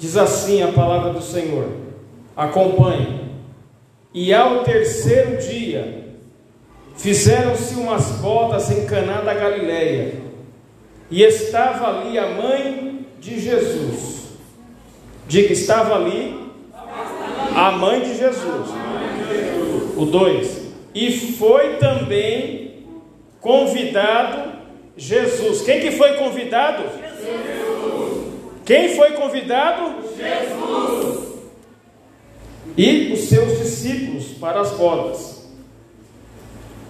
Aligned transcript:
Diz 0.00 0.16
assim 0.16 0.62
a 0.62 0.68
palavra 0.68 1.12
do 1.12 1.20
Senhor. 1.20 1.68
Acompanhe. 2.34 3.20
E 4.14 4.32
ao 4.32 4.64
terceiro 4.64 5.36
dia, 5.36 6.06
fizeram-se 6.96 7.74
umas 7.74 8.06
bodas 8.12 8.70
em 8.70 8.86
Caná 8.86 9.20
da 9.20 9.34
Galileia, 9.34 10.14
e 11.10 11.22
estava 11.22 12.00
ali 12.00 12.18
a 12.18 12.30
mãe 12.30 13.06
de 13.20 13.38
Jesus. 13.38 14.30
Diga, 15.28 15.52
estava 15.52 15.96
ali 15.96 16.50
a 17.54 17.72
mãe 17.72 18.00
de 18.00 18.16
Jesus. 18.16 18.70
O 19.98 20.06
2. 20.06 20.60
E 20.94 21.12
foi 21.36 21.76
também 21.76 22.86
convidado 23.38 24.52
Jesus. 24.96 25.60
Quem 25.60 25.78
que 25.80 25.90
foi 25.90 26.14
convidado? 26.14 26.84
Jesus. 26.84 27.79
Quem 28.64 28.94
foi 28.96 29.12
convidado? 29.12 29.94
Jesus. 30.16 31.30
E 32.76 33.12
os 33.12 33.20
seus 33.20 33.58
discípulos 33.58 34.26
para 34.40 34.60
as 34.60 34.70
bodas. 34.72 35.48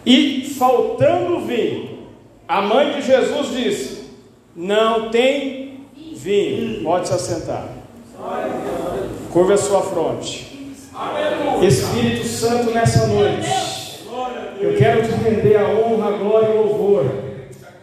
E 0.04 0.54
faltando 0.58 1.40
vinho, 1.40 2.06
a 2.46 2.60
mãe 2.60 2.92
de 2.92 3.02
Jesus 3.02 3.50
disse: 3.52 4.10
Não 4.54 5.10
tem 5.10 5.86
vinho. 6.14 6.82
Pode 6.82 7.08
se 7.08 7.14
assentar. 7.14 7.68
Curva 9.32 9.54
a 9.54 9.58
sua 9.58 9.82
fronte. 9.82 10.50
Espírito 11.62 12.26
Santo, 12.26 12.70
nessa 12.72 13.06
noite, 13.06 13.48
eu 14.60 14.76
quero 14.76 15.02
te 15.02 15.12
render 15.12 15.56
a 15.56 15.68
honra, 15.68 16.08
a 16.08 16.18
glória 16.18 16.48
e 16.48 16.58
o 16.58 16.62
louvor. 16.62 17.29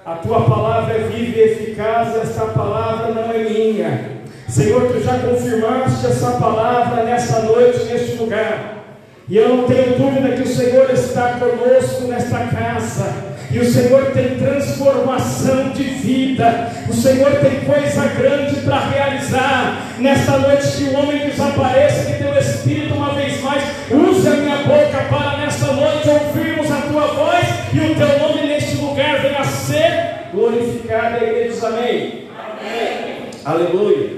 A 0.07 0.15
tua 0.15 0.39
palavra 0.45 0.93
é 0.93 0.99
viva 0.99 1.37
e 1.37 1.41
eficaz, 1.41 2.15
essa 2.15 2.45
palavra 2.45 3.13
não 3.13 3.29
é 3.29 3.39
minha. 3.39 4.11
Senhor, 4.47 4.89
tu 4.89 5.03
já 5.03 5.19
confirmaste 5.19 6.05
essa 6.05 6.31
palavra 6.31 7.03
nessa 7.03 7.41
noite, 7.41 7.83
neste 7.83 8.15
lugar. 8.15 8.85
E 9.27 9.35
eu 9.35 9.49
não 9.49 9.63
tenho 9.67 9.97
dúvida 9.97 10.29
que 10.29 10.43
o 10.43 10.47
Senhor 10.47 10.89
está 10.91 11.37
conosco 11.37 12.03
nesta 12.07 12.37
casa. 12.37 13.13
E 13.51 13.59
o 13.59 13.69
Senhor 13.69 14.11
tem 14.13 14.37
transformação 14.37 15.71
de 15.71 15.83
vida. 15.83 16.71
O 16.87 16.93
Senhor 16.93 17.31
tem 17.41 17.65
coisa 17.65 18.07
grande 18.17 18.61
para 18.61 18.87
realizar. 18.87 19.87
Nesta 19.99 20.37
noite, 20.37 20.67
que 20.77 20.83
o 20.85 20.99
homem 20.99 21.27
desapareça, 21.27 22.13
que 22.13 22.23
teu 22.23 22.37
Espírito, 22.37 22.93
uma 22.93 23.13
vez 23.13 23.41
mais, 23.41 23.61
use 23.91 24.25
a 24.25 24.31
minha 24.31 24.57
boca 24.59 25.03
para 25.09 25.37
nesta 25.39 25.65
noite 25.73 26.07
ouvirmos 26.07 26.71
a 26.71 26.81
tua 26.83 27.07
voz 27.07 27.45
e 27.73 27.79
o 27.79 27.95
teu 27.95 28.19
nome 28.19 28.47
neste 28.47 28.77
lugar 28.77 29.21
venha 29.21 29.43
ser 29.43 30.06
glorificado. 30.37 31.23
E 31.23 31.29
ele 31.29 31.49
diz 31.49 31.63
amém. 31.63 32.29
amém. 32.29 33.29
Aleluia. 33.43 34.17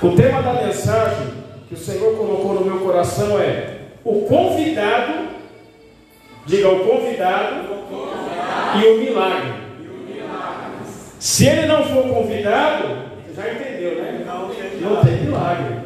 O 0.00 0.14
tema 0.14 0.42
da 0.42 0.52
mensagem 0.64 1.26
que 1.68 1.74
o 1.74 1.78
Senhor 1.78 2.16
colocou 2.16 2.54
no 2.54 2.64
meu 2.64 2.78
coração 2.78 3.40
é 3.40 3.78
o 4.04 4.22
convidado 4.22 5.28
Diga 6.48 6.70
o 6.70 6.80
convidado, 6.80 7.74
o 7.74 7.76
convidado. 7.90 8.78
E, 8.78 8.86
o 8.86 8.98
milagre. 9.00 9.52
e 9.82 9.86
o 9.86 10.14
milagre. 10.14 10.78
Se 11.18 11.46
ele 11.46 11.66
não 11.66 11.84
for 11.84 12.08
convidado, 12.08 12.88
você 13.26 13.34
já 13.36 13.52
entendeu, 13.52 13.96
né? 13.96 14.24
Não 14.24 14.48
tem, 14.48 14.80
não 14.80 15.04
tem 15.04 15.26
milagre. 15.26 15.76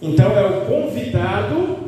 Então 0.00 0.30
é 0.34 0.46
o 0.46 0.60
convidado 0.62 1.78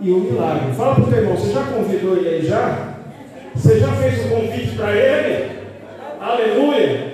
e 0.00 0.10
o 0.10 0.18
milagre. 0.18 0.72
Fala 0.72 0.96
para 0.96 1.04
o 1.04 1.06
teu 1.06 1.18
irmão, 1.18 1.36
você 1.36 1.52
já 1.52 1.62
convidou 1.66 2.16
ele 2.16 2.28
aí 2.30 2.44
já? 2.44 2.94
Você 3.54 3.80
já 3.80 3.92
fez 3.92 4.24
o 4.24 4.28
convite 4.28 4.76
para 4.76 4.92
ele? 4.92 5.60
Aleluia! 6.20 7.10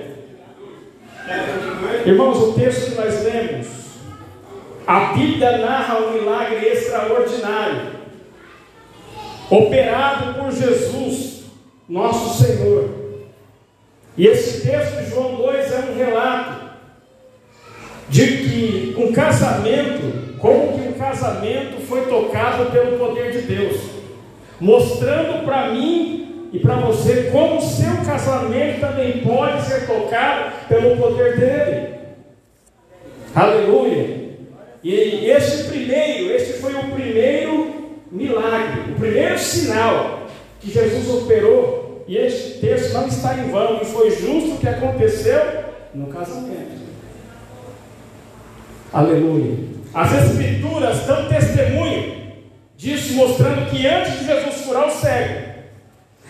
Irmãos, 2.05 2.37
o 2.37 2.53
texto 2.53 2.91
que 2.91 2.95
nós 2.95 3.23
lemos, 3.23 3.67
a 4.85 4.99
Bíblia 5.13 5.57
narra 5.57 5.97
um 5.97 6.13
milagre 6.13 6.65
extraordinário 6.67 7.97
operado 9.49 10.35
por 10.35 10.51
Jesus, 10.51 11.45
nosso 11.89 12.43
Senhor. 12.43 12.89
E 14.15 14.27
esse 14.27 14.65
texto 14.65 15.03
de 15.03 15.09
João 15.09 15.35
2 15.35 15.71
é 15.71 15.79
um 15.91 15.97
relato 15.97 16.67
de 18.09 18.25
que 18.25 18.95
um 18.97 19.11
casamento, 19.11 20.37
como 20.39 20.73
que 20.73 20.87
um 20.87 20.93
casamento 20.93 21.81
foi 21.87 22.05
tocado 22.05 22.71
pelo 22.71 22.97
poder 22.97 23.31
de 23.31 23.41
Deus, 23.41 23.81
mostrando 24.59 25.45
para 25.45 25.69
mim 25.69 26.26
e 26.51 26.59
para 26.59 26.75
você 26.75 27.29
como 27.31 27.57
o 27.57 27.61
seu 27.61 27.97
casamento 28.05 28.79
também 28.79 29.19
pode 29.19 29.63
ser 29.63 29.85
tocado 29.85 30.51
pelo 30.67 30.97
poder 30.97 31.37
dele. 31.37 31.95
Aleluia! 33.35 34.27
E 34.83 35.29
este 35.29 35.65
primeiro, 35.65 36.31
este 36.31 36.53
foi 36.53 36.73
o 36.73 36.91
primeiro 36.91 37.75
milagre, 38.11 38.91
o 38.91 38.95
primeiro 38.99 39.37
sinal 39.37 40.27
que 40.59 40.71
Jesus 40.71 41.09
operou, 41.09 42.05
e 42.07 42.17
este 42.17 42.59
texto 42.59 42.93
não 42.93 43.07
está 43.07 43.37
em 43.37 43.49
vão, 43.49 43.81
e 43.81 43.85
foi 43.85 44.09
justo 44.11 44.55
o 44.55 44.57
que 44.57 44.67
aconteceu 44.67 45.41
no 45.93 46.07
casamento. 46.07 46.77
Aleluia. 48.93 49.57
As 49.93 50.13
Escrituras 50.13 51.05
dão 51.05 51.27
testemunho 51.27 52.33
disso, 52.77 53.13
mostrando 53.15 53.69
que 53.69 53.85
antes 53.85 54.19
de 54.19 54.25
Jesus 54.25 54.61
curar 54.61 54.87
o 54.87 54.91
cego, 54.91 55.46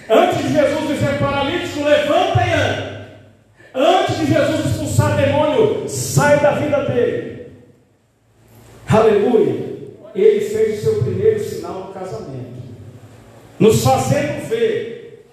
antes 0.09 0.43
de 0.43 0.53
Jesus 0.53 0.87
dizer 0.87 1.19
paralítico, 1.19 1.83
levanta 1.83 2.41
e 2.45 2.53
anda, 2.53 3.07
antes 3.73 4.17
de 4.17 4.25
Jesus 4.25 4.65
expulsar 4.65 5.15
demônio, 5.17 5.87
sai 5.87 6.39
da 6.39 6.51
vida 6.51 6.85
dele. 6.85 7.47
Aleluia 8.87 9.67
ele 10.21 10.41
fez 10.41 10.79
o 10.79 10.81
seu 10.81 11.03
primeiro 11.03 11.39
sinal 11.39 11.85
no 11.87 11.93
casamento, 11.93 12.57
nos 13.59 13.83
fazendo 13.83 14.47
ver 14.49 15.25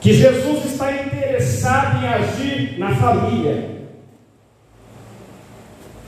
que 0.00 0.12
Jesus 0.12 0.64
está 0.66 0.92
interessado 0.92 2.02
em 2.02 2.08
agir 2.08 2.78
na 2.78 2.94
família. 2.94 3.76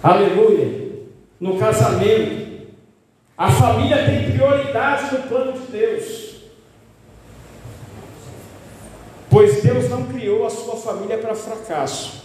Aleluia! 0.02 0.88
No 1.40 1.58
casamento. 1.58 2.48
A 3.36 3.50
família 3.50 4.04
tem 4.04 4.32
prioridade 4.32 5.14
no 5.14 5.22
plano 5.22 5.52
de 5.52 5.66
Deus. 5.72 6.27
Pois 9.30 9.62
Deus 9.62 9.88
não 9.90 10.04
criou 10.04 10.46
a 10.46 10.50
sua 10.50 10.76
família 10.76 11.18
para 11.18 11.34
fracasso. 11.34 12.24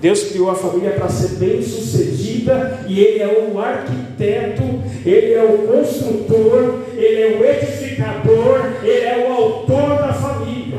Deus 0.00 0.24
criou 0.24 0.50
a 0.50 0.54
família 0.54 0.90
para 0.90 1.08
ser 1.08 1.36
bem 1.36 1.62
sucedida 1.62 2.84
e 2.88 3.00
Ele 3.00 3.22
é 3.22 3.48
o 3.50 3.58
arquiteto, 3.58 4.62
Ele 5.06 5.32
é 5.32 5.42
o 5.42 5.66
construtor, 5.66 6.80
Ele 6.94 7.22
é 7.22 7.38
o 7.38 7.44
edificador, 7.44 8.60
Ele 8.82 9.06
é 9.06 9.26
o 9.28 9.32
autor 9.32 9.98
da 9.98 10.12
família. 10.12 10.78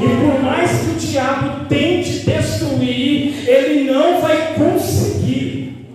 E 0.00 0.08
por 0.08 0.42
mais 0.42 0.70
que 0.70 0.90
o 0.90 0.94
diabo 0.94 1.66
tente 1.68 2.20
destruir, 2.20 3.46
ele 3.46 3.90
não 3.90 4.22
vai 4.22 4.54
conseguir. 4.54 5.86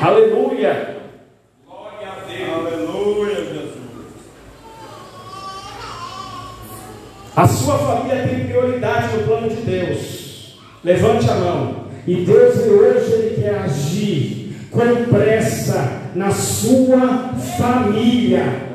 Aleluia. 0.00 0.96
Glória 1.66 2.08
a 2.08 2.26
Deus. 2.26 2.48
Aleluia, 2.48 3.34
Jesus. 3.34 3.70
A 7.36 7.46
sua 7.46 7.78
família 7.78 8.26
tem 8.26 8.46
prioridade 8.46 9.14
no 9.14 9.24
plano 9.24 9.50
de 9.50 9.56
Deus. 9.56 10.58
Levante 10.82 11.28
a 11.28 11.34
mão. 11.34 11.90
E 12.06 12.14
Deus 12.24 12.56
hoje 12.56 13.12
Ele 13.12 13.42
quer 13.42 13.54
agir 13.56 14.56
com 14.70 15.14
pressa 15.14 16.00
na 16.14 16.30
sua 16.30 17.34
família. 17.58 18.70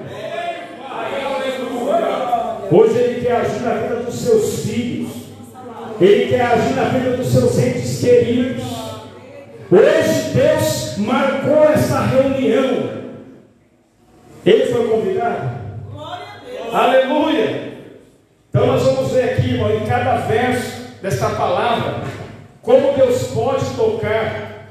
Hoje 2.72 2.98
Ele 2.98 3.26
quer 3.26 3.36
agir 3.38 3.62
na 3.62 3.74
vida 3.74 3.96
dos 4.04 4.16
seus 4.16 4.66
filhos. 4.66 5.12
Ele 6.00 6.30
quer 6.30 6.42
agir 6.42 6.76
na 6.76 6.84
vida 6.90 7.18
dos 7.18 7.28
seus 7.28 7.58
entes 7.58 8.00
queridos. 8.00 8.64
Hoje 9.72 10.34
Deus 10.34 10.98
marcou 10.98 11.64
essa 11.64 12.02
reunião. 12.02 13.06
Ele 14.46 14.66
foi 14.68 14.88
convidado? 14.88 15.56
Aleluia! 16.72 17.74
Então 18.50 18.68
nós 18.68 18.84
vamos 18.84 19.12
ver 19.12 19.24
aqui, 19.24 19.54
irmão, 19.54 19.76
em 19.76 19.86
cada 19.86 20.18
verso 20.18 20.75
desta 21.02 21.30
palavra, 21.30 22.04
como 22.62 22.94
Deus 22.94 23.28
pode 23.28 23.66
tocar 23.76 24.68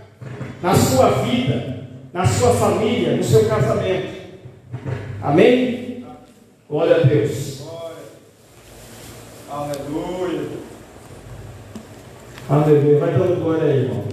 na 0.62 0.74
sua 0.74 1.10
vida, 1.22 1.84
na 2.12 2.26
sua 2.26 2.52
família, 2.54 3.16
no 3.16 3.22
seu 3.24 3.48
casamento. 3.48 4.14
Amém? 5.22 6.04
Glória 6.68 6.96
a 6.96 7.00
Deus. 7.00 7.62
Aleluia. 9.50 10.48
Aleluia. 12.48 12.98
Vai 12.98 13.12
dando 13.12 13.40
glória 13.42 13.64
aí, 13.64 13.78
irmão. 13.84 14.04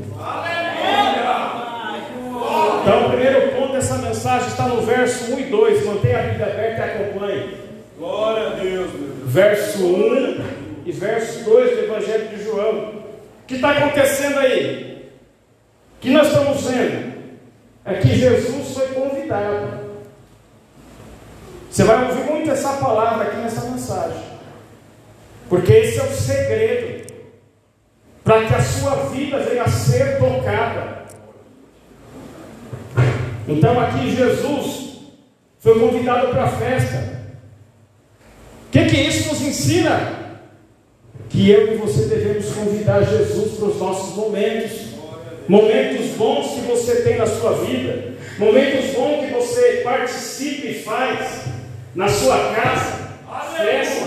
Então, 2.82 3.06
o 3.06 3.10
primeiro 3.10 3.52
ponto 3.56 3.74
dessa 3.74 3.98
mensagem 3.98 4.48
está 4.48 4.68
no 4.68 4.82
verso 4.82 5.34
1 5.34 5.40
e 5.40 5.44
2. 5.44 5.86
Mantenha 5.86 6.20
a 6.20 6.24
Bíblia 6.24 6.46
aberta 6.48 6.82
e 6.82 6.84
acompanhe. 6.84 7.58
Glória 7.98 8.48
a 8.48 8.50
Deus, 8.52 8.92
meu 8.94 9.10
Deus. 9.10 9.32
Verso 9.32 9.86
1 9.86 10.51
e 10.92 10.94
verso 10.94 11.46
2 11.46 11.72
do 11.72 11.84
Evangelho 11.86 12.28
de 12.28 12.44
João. 12.44 13.02
que 13.48 13.56
está 13.56 13.72
acontecendo 13.72 14.40
aí? 14.40 15.10
O 15.96 16.02
que 16.02 16.10
nós 16.10 16.28
estamos 16.28 16.62
vendo? 16.64 17.14
É 17.86 17.94
que 17.96 18.10
Jesus 18.10 18.74
foi 18.74 18.88
convidado. 18.88 19.80
Você 21.70 21.84
vai 21.86 22.06
ouvir 22.06 22.24
muito 22.26 22.52
essa 22.52 22.74
palavra 22.74 23.28
aqui 23.28 23.38
nessa 23.38 23.70
mensagem. 23.70 24.22
Porque 25.48 25.72
esse 25.72 26.00
é 26.00 26.04
o 26.04 26.12
segredo 26.12 27.14
para 28.24 28.46
que 28.46 28.54
a 28.54 28.62
sua 28.62 28.96
vida 29.10 29.40
venha 29.40 29.64
a 29.64 29.70
ser 29.70 30.20
tocada. 30.20 31.06
Então 33.48 33.80
aqui 33.80 34.14
Jesus 34.14 35.00
foi 35.60 35.80
convidado 35.80 36.28
para 36.30 36.44
a 36.44 36.50
festa. 36.50 37.22
O 38.68 38.72
que, 38.72 38.86
que 38.86 38.98
isso 38.98 39.30
nos 39.30 39.42
ensina? 39.42 40.21
Que 41.32 41.50
eu 41.50 41.74
e 41.74 41.78
você 41.78 42.06
devemos 42.08 42.54
convidar 42.54 43.04
Jesus 43.04 43.58
para 43.58 43.68
os 43.68 43.80
nossos 43.80 44.16
momentos. 44.16 44.92
Momentos 45.48 46.08
bons 46.18 46.56
que 46.56 46.62
você 46.62 47.02
tem 47.04 47.18
na 47.18 47.26
sua 47.26 47.54
vida. 47.54 48.16
Momentos 48.38 48.94
bons 48.94 49.26
que 49.26 49.34
você 49.34 49.82
participa 49.84 50.68
e 50.68 50.74
faz 50.82 51.46
na 51.96 52.10
sua 52.10 52.54
casa. 52.54 53.12
Festa. 53.56 54.02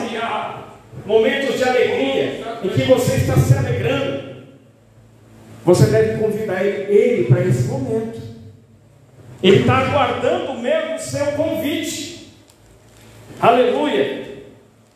Momentos 1.06 1.56
de 1.56 1.64
alegria 1.64 2.44
em 2.62 2.68
que 2.68 2.82
você 2.82 3.16
está 3.16 3.36
se 3.36 3.54
alegrando. 3.54 4.34
Você 5.64 5.86
deve 5.86 6.22
convidar 6.22 6.64
ele, 6.64 6.92
ele 6.92 7.24
para 7.24 7.44
esse 7.44 7.64
momento. 7.64 8.20
Ele 9.42 9.60
está 9.60 9.78
aguardando 9.78 10.54
mesmo 10.54 10.94
o 10.94 10.98
seu 10.98 11.26
convite. 11.32 12.32
Aleluia. 13.40 14.24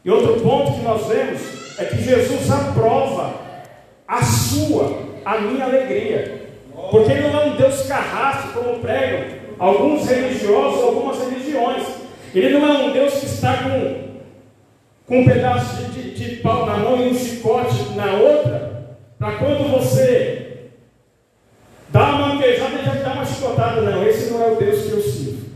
E 0.04 0.10
outro 0.10 0.40
ponto 0.40 0.78
que 0.78 0.84
nós 0.84 1.06
vemos 1.06 1.57
é 1.78 1.84
que 1.84 2.02
Jesus 2.02 2.50
aprova 2.50 3.34
a 4.06 4.22
sua, 4.22 5.02
a 5.24 5.38
minha 5.38 5.64
alegria. 5.64 6.48
Porque 6.90 7.12
Ele 7.12 7.28
não 7.28 7.40
é 7.40 7.44
um 7.46 7.56
Deus 7.56 7.86
carrasco, 7.86 8.60
como 8.60 8.80
pregam 8.80 9.38
alguns 9.58 10.08
religiosos, 10.08 10.82
algumas 10.82 11.18
religiões. 11.18 11.84
Ele 12.34 12.58
não 12.58 12.66
é 12.66 12.78
um 12.84 12.92
Deus 12.92 13.14
que 13.14 13.26
está 13.26 13.58
com, 13.58 14.08
com 15.06 15.20
um 15.20 15.24
pedaço 15.24 15.76
de, 15.84 16.10
de, 16.12 16.14
de 16.14 16.36
pau 16.36 16.66
na 16.66 16.78
mão 16.78 17.00
e 17.00 17.10
um 17.10 17.14
chicote 17.14 17.94
na 17.94 18.12
outra, 18.14 18.96
para 19.18 19.32
quando 19.38 19.70
você 19.70 20.70
dá 21.88 22.10
uma 22.10 22.34
manquejada, 22.34 22.74
ele 22.74 22.84
já 22.84 22.92
te 22.92 23.02
dá 23.02 23.12
uma 23.12 23.24
chicotada. 23.24 23.80
Não, 23.82 24.06
esse 24.06 24.30
não 24.30 24.42
é 24.42 24.52
o 24.52 24.56
Deus 24.56 24.84
que 24.84 24.90
eu 24.90 25.02
sirvo. 25.02 25.48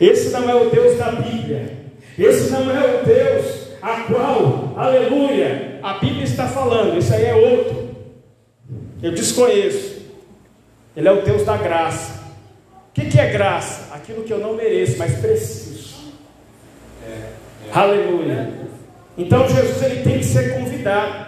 Esse 0.00 0.30
não 0.30 0.48
é 0.48 0.54
o 0.54 0.70
Deus 0.70 0.98
da 0.98 1.12
Bíblia. 1.12 1.76
Esse 2.18 2.50
não 2.50 2.70
é 2.70 3.00
o 3.00 3.04
Deus 3.04 3.55
a 3.82 4.00
qual, 4.02 4.74
aleluia, 4.76 5.78
a 5.82 5.94
Bíblia 5.94 6.24
está 6.24 6.46
falando. 6.46 6.96
Esse 6.98 7.14
aí 7.14 7.26
é 7.26 7.34
outro. 7.34 7.96
Eu 9.02 9.12
desconheço. 9.12 9.96
Ele 10.96 11.08
é 11.08 11.12
o 11.12 11.22
Deus 11.22 11.44
da 11.44 11.56
graça. 11.56 12.24
O 12.88 12.92
que, 12.94 13.06
que 13.06 13.20
é 13.20 13.26
graça? 13.30 13.94
Aquilo 13.94 14.24
que 14.24 14.32
eu 14.32 14.38
não 14.38 14.54
mereço, 14.54 14.98
mas 14.98 15.18
preciso. 15.18 15.96
Aleluia. 17.72 18.52
Então 19.18 19.48
Jesus 19.48 19.82
ele 19.82 20.02
tem 20.02 20.18
que 20.18 20.24
ser 20.24 20.58
convidado. 20.58 21.26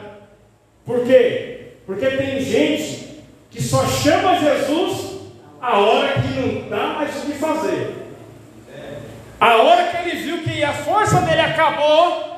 Por 0.84 1.04
quê? 1.04 1.74
Porque 1.86 2.06
tem 2.06 2.40
gente 2.40 3.24
que 3.50 3.62
só 3.62 3.86
chama 3.86 4.38
Jesus 4.38 5.18
a 5.60 5.78
hora 5.78 6.20
que 6.20 6.28
não 6.40 6.68
dá 6.68 6.94
mais 6.94 7.16
o 7.16 7.26
que 7.26 7.32
fazer. 7.32 7.94
A 9.40 9.56
hora 9.56 9.84
que 9.88 10.08
ele 10.08 10.22
viu 10.22 10.42
que 10.42 10.64
a 10.64 10.72
força 10.72 11.20
dele 11.20 11.40
acabou, 11.40 12.37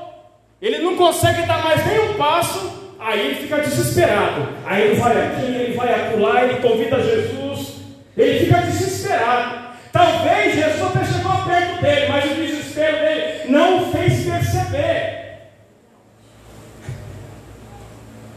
ele 0.61 0.79
não 0.79 0.97
consegue 0.97 1.47
dar 1.47 1.63
mais 1.65 1.85
nem 1.87 2.11
um 2.11 2.15
passo, 2.15 2.95
aí 2.99 3.21
ele 3.21 3.35
fica 3.37 3.59
desesperado. 3.61 4.49
Aí 4.67 4.83
ele 4.83 5.01
vai 5.01 5.27
aqui, 5.27 5.47
ele 5.47 5.75
vai 5.75 5.95
acolá, 5.95 6.45
ele 6.45 6.61
convida 6.61 7.03
Jesus, 7.03 7.77
ele 8.17 8.41
fica 8.41 8.61
desesperado. 8.61 9.71
Talvez 9.91 10.55
Jesus 10.55 10.83
até 10.83 11.05
chegou 11.05 11.45
perto 11.47 11.81
dele, 11.81 12.09
mas 12.09 12.31
o 12.31 12.35
desespero 12.35 12.99
dele 12.99 13.51
não 13.51 13.89
o 13.89 13.93
fez 13.93 14.25
perceber. 14.25 15.21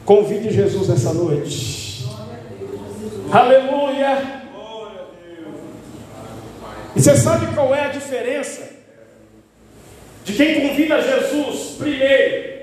Convide 0.05 0.51
Jesus 0.51 0.89
essa 0.89 1.13
noite. 1.13 2.07
Aleluia. 3.31 4.43
E 6.95 7.01
você 7.01 7.15
sabe 7.15 7.47
qual 7.53 7.73
é 7.73 7.85
a 7.85 7.89
diferença 7.89 8.72
de 10.23 10.33
quem 10.33 10.67
convida 10.67 11.01
Jesus 11.01 11.75
primeiro 11.77 12.53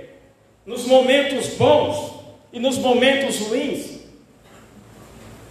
nos 0.64 0.86
momentos 0.86 1.48
bons 1.54 2.14
e 2.52 2.58
nos 2.58 2.78
momentos 2.78 3.38
ruins? 3.40 4.00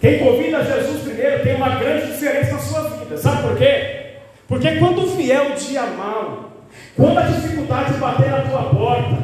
Quem 0.00 0.18
convida 0.18 0.64
Jesus 0.64 1.02
primeiro 1.02 1.42
tem 1.42 1.56
uma 1.56 1.76
grande 1.76 2.06
diferença 2.12 2.52
na 2.52 2.58
sua 2.58 2.88
vida. 2.90 3.16
Sabe 3.16 3.42
por 3.42 3.56
quê? 3.56 4.00
Porque 4.48 4.76
quando 4.76 5.14
vier 5.14 5.52
o 5.52 5.54
dia 5.54 5.82
mal, 5.82 6.50
quando 6.96 7.18
a 7.18 7.22
dificuldade 7.22 7.94
bater 7.94 8.30
na 8.30 8.40
tua 8.42 8.64
porta, 8.64 9.18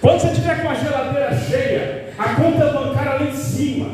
quando 0.00 0.20
você 0.20 0.34
tiver 0.34 0.60
com 0.60 0.68
a 0.68 0.74
geladeira 0.74 1.38
cheia, 1.38 2.12
a 2.18 2.34
conta 2.34 2.66
bancária 2.66 3.14
lá 3.14 3.22
em 3.22 3.34
cima, 3.34 3.88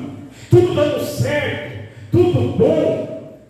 tudo 0.51 0.75
dando 0.75 1.05
certo, 1.05 1.89
tudo 2.11 2.57
bom, 2.57 2.98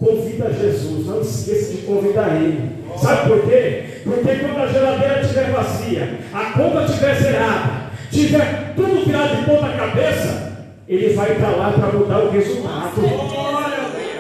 convida 0.09 0.51
Jesus, 0.53 1.07
não 1.07 1.21
esqueça 1.21 1.73
de 1.73 1.83
convidar 1.83 2.37
Ele. 2.37 2.71
Sabe 2.97 3.29
por 3.29 3.49
quê? 3.49 3.85
Porque 4.05 4.37
quando 4.37 4.63
a 4.63 4.67
geladeira 4.67 5.21
estiver 5.21 5.51
vazia, 5.51 6.19
a 6.33 6.45
conta 6.53 6.85
estiver 6.85 7.15
zerada, 7.15 7.91
tiver 8.11 8.73
tudo 8.75 9.05
virado 9.05 9.37
de 9.37 9.45
ponta 9.45 9.69
cabeça, 9.69 10.67
Ele 10.89 11.15
vai 11.15 11.33
estar 11.33 11.51
lá 11.51 11.73
para 11.73 11.99
mudar 11.99 12.21
o 12.21 12.31
resultado. 12.31 13.03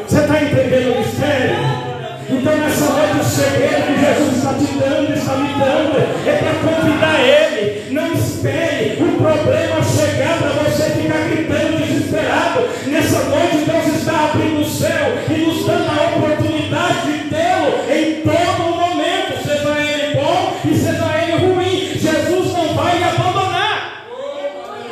Você 0.07 0.21
está 0.21 0.43
entendendo 0.43 0.95
o 0.95 0.99
mistério? 0.99 1.88
Então 2.31 2.57
nessa 2.59 2.85
noite 2.93 3.21
o 3.21 3.25
segredo 3.25 3.87
que 3.87 4.01
Jesus 4.05 4.37
está 4.37 4.53
te 4.53 4.67
dando, 4.79 5.15
está 5.15 5.37
me 5.37 5.49
dando, 5.55 6.29
é 6.29 6.37
para 6.37 6.55
convidar 6.55 7.21
Ele. 7.21 7.91
Não 7.91 8.13
espere 8.13 9.03
o 9.03 9.17
problema 9.17 9.83
chegar 9.83 10.39
para 10.39 10.49
você 10.63 10.91
ficar 10.91 11.27
gritando 11.27 11.79
desesperado. 11.79 12.69
Nessa 12.87 13.25
noite 13.25 13.57
Deus 13.65 13.97
está 13.97 14.25
abrindo 14.27 14.61
o 14.61 14.69
céu 14.69 15.19
e 15.31 15.39
nos 15.39 15.65
dando 15.65 15.91
a 15.91 16.17
oportunidade 16.17 17.13
de 17.13 17.29
tê-lo 17.31 17.91
em 17.91 18.21
todo 18.21 18.77
momento, 18.77 19.43
seja 19.43 19.81
ele 19.81 20.15
bom 20.15 20.57
e 20.67 20.75
seja 20.75 21.23
ele 21.23 21.47
ruim. 21.47 21.99
Jesus 21.99 22.53
não 22.53 22.75
vai 22.75 22.99
lhe 22.99 23.05
abandonar. 23.05 24.05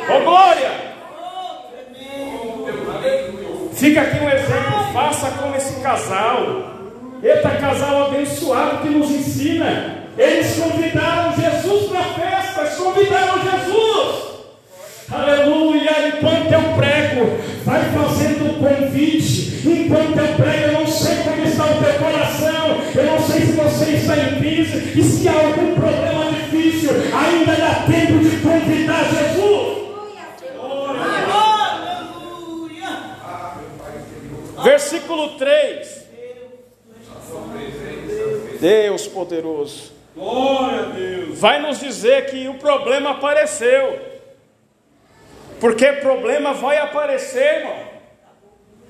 Oh 0.09 0.23
glória! 0.23 0.71
Fica 3.73 4.01
aqui 4.01 4.17
um 4.23 4.29
exemplo, 4.29 4.91
faça 4.91 5.29
como 5.39 5.55
esse 5.55 5.79
casal. 5.81 6.76
Eita, 7.21 7.49
casal 7.49 8.07
abençoado 8.07 8.83
que 8.83 8.89
nos 8.89 9.09
ensina. 9.09 10.07
Eles 10.17 10.55
convidaram 10.55 11.33
Jesus 11.35 11.89
para 11.89 11.99
a 11.99 12.03
festa, 12.03 12.61
eles 12.61 12.75
convidaram 12.75 13.39
Jesus. 13.43 14.27
Aleluia, 15.11 16.07
enquanto 16.09 16.51
eu 16.51 16.73
prego, 16.75 17.37
vai 17.63 17.83
fazendo 17.91 18.51
o 18.51 18.53
convite. 18.55 19.67
Enquanto 19.67 20.17
eu 20.17 20.35
prego, 20.35 20.67
eu 20.67 20.73
não 20.73 20.87
sei 20.87 21.17
como 21.17 21.43
está 21.43 21.65
o 21.65 21.83
teu 21.83 21.93
coração, 21.93 22.77
eu 22.95 23.05
não 23.05 23.19
sei 23.19 23.41
se 23.41 23.51
você 23.53 23.91
está 23.91 24.17
em 24.17 24.35
crise, 24.39 24.99
e 24.99 25.03
se 25.03 25.27
há 25.27 25.33
algum 25.33 25.75
problema 25.75 26.31
difícil, 26.31 26.91
ainda 26.91 27.53
dá 27.53 27.85
tempo 27.85 28.19
de 28.19 28.37
convidar 28.37 29.03
Jesus. 29.05 29.77
Versículo 34.63 35.37
3. 35.37 35.86
Deus 38.67 39.07
poderoso. 39.07 39.93
Glória 40.13 40.79
a 40.81 40.85
Deus. 40.89 41.39
Vai 41.39 41.61
nos 41.61 41.79
dizer 41.79 42.25
que 42.29 42.49
o 42.49 42.55
problema 42.55 43.11
apareceu. 43.11 44.17
Porque 45.61 45.93
problema 45.93 46.53
vai 46.53 46.77
aparecer, 46.77 47.59
irmão. 47.59 47.87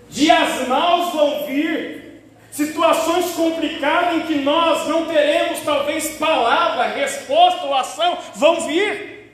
Dias 0.09 0.67
maus 0.67 1.13
vão 1.13 1.45
vir. 1.45 2.23
Situações 2.49 3.33
complicadas 3.33 4.15
em 4.15 4.21
que 4.21 4.35
nós 4.39 4.87
não 4.87 5.05
teremos 5.05 5.59
talvez 5.59 6.17
palavra, 6.17 6.87
resposta 6.87 7.65
ou 7.67 7.75
ação 7.75 8.17
vão 8.33 8.61
vir. 8.61 9.31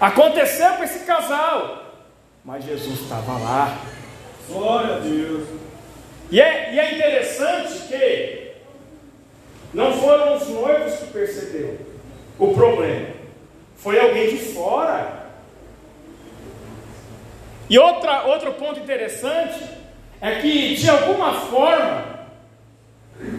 Aconteceu 0.00 0.74
com 0.74 0.82
esse 0.82 1.04
casal. 1.04 1.84
Mas 2.44 2.64
Jesus 2.64 3.02
estava 3.02 3.38
lá. 3.38 3.78
Glória 4.48 4.96
a 4.96 4.98
Deus. 4.98 5.46
E 6.30 6.40
é, 6.40 6.74
e 6.74 6.78
é 6.78 6.94
interessante 6.94 7.86
que 7.86 8.47
não 9.72 9.92
foram 9.92 10.36
os 10.36 10.48
noivos 10.48 10.94
que 10.94 11.06
perceberam 11.06 11.76
o 12.38 12.54
problema, 12.54 13.08
foi 13.76 13.98
alguém 13.98 14.30
de 14.30 14.38
fora. 14.38 15.18
E 17.68 17.78
outra, 17.78 18.24
outro 18.24 18.54
ponto 18.54 18.80
interessante 18.80 19.62
é 20.20 20.36
que, 20.40 20.74
de 20.74 20.88
alguma 20.88 21.34
forma, 21.34 22.18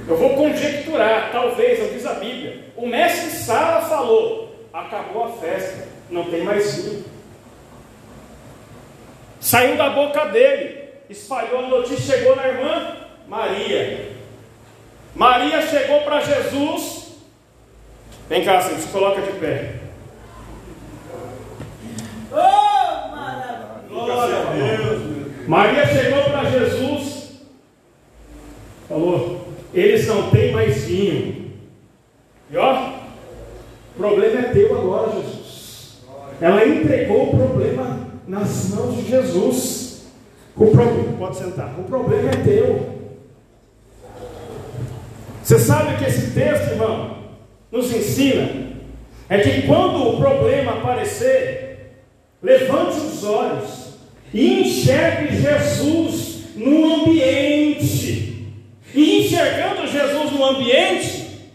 eu 0.07 0.17
vou 0.17 0.35
conjecturar, 0.35 1.31
talvez, 1.31 1.79
eu 1.79 1.93
diz 1.93 2.05
a 2.05 2.13
Bíblia, 2.13 2.65
o 2.75 2.85
mestre 2.85 3.31
Sala 3.31 3.81
falou: 3.81 4.67
acabou 4.71 5.25
a 5.25 5.31
festa, 5.31 5.87
não 6.09 6.25
tem 6.25 6.43
mais 6.43 6.75
vinho. 6.75 7.05
Saiu 9.39 9.77
da 9.77 9.89
boca 9.89 10.25
dele, 10.25 10.89
espalhou 11.09 11.59
a 11.59 11.67
notícia, 11.67 12.17
chegou 12.17 12.35
na 12.35 12.47
irmã 12.47 12.97
Maria. 13.27 14.18
Maria 15.19 15.61
chegou 15.61 15.99
para 16.03 16.21
Jesus. 16.21 17.17
Vem 18.29 18.45
cá, 18.45 18.61
se 18.61 18.87
coloca 18.87 19.21
de 19.21 19.33
pé. 19.33 19.73
Oh, 22.31 23.89
Glória 23.89 24.37
a 24.37 24.53
Deus. 24.53 25.01
Maria 25.45 25.85
chegou 25.87 26.23
para 26.23 26.49
Jesus. 26.49 27.41
Falou: 28.87 29.49
Eles 29.73 30.07
não 30.07 30.29
têm 30.29 30.53
mais 30.53 30.85
vinho. 30.85 31.51
E 32.49 32.55
ó, 32.55 32.91
o 33.95 33.97
problema 33.97 34.39
é 34.39 34.53
teu 34.53 34.79
agora, 34.79 35.21
Jesus. 35.21 35.97
Ela 36.39 36.65
entregou 36.65 37.33
o 37.33 37.37
problema 37.37 38.07
nas 38.25 38.69
mãos 38.69 38.95
de 38.95 39.09
Jesus. 39.09 40.05
O 40.55 40.67
problema, 40.67 41.17
pode 41.17 41.35
sentar. 41.35 41.77
O 41.77 41.83
problema 41.83 42.29
é 42.29 42.35
teu. 42.37 42.98
Você 45.49 45.57
sabe 45.57 45.97
que 45.97 46.05
esse 46.07 46.29
texto, 46.29 46.73
irmão, 46.73 47.23
nos 47.71 47.91
ensina 47.91 48.67
é 49.27 49.39
que 49.39 49.63
quando 49.63 50.09
o 50.09 50.17
problema 50.17 50.73
aparecer, 50.73 51.95
levante 52.39 52.97
os 52.97 53.23
olhos 53.23 53.95
e 54.31 54.61
enxergue 54.61 55.41
Jesus 55.41 56.49
no 56.55 57.01
ambiente. 57.01 58.45
E 58.93 59.21
enxergando 59.21 59.87
Jesus 59.87 60.31
no 60.33 60.45
ambiente, 60.45 61.49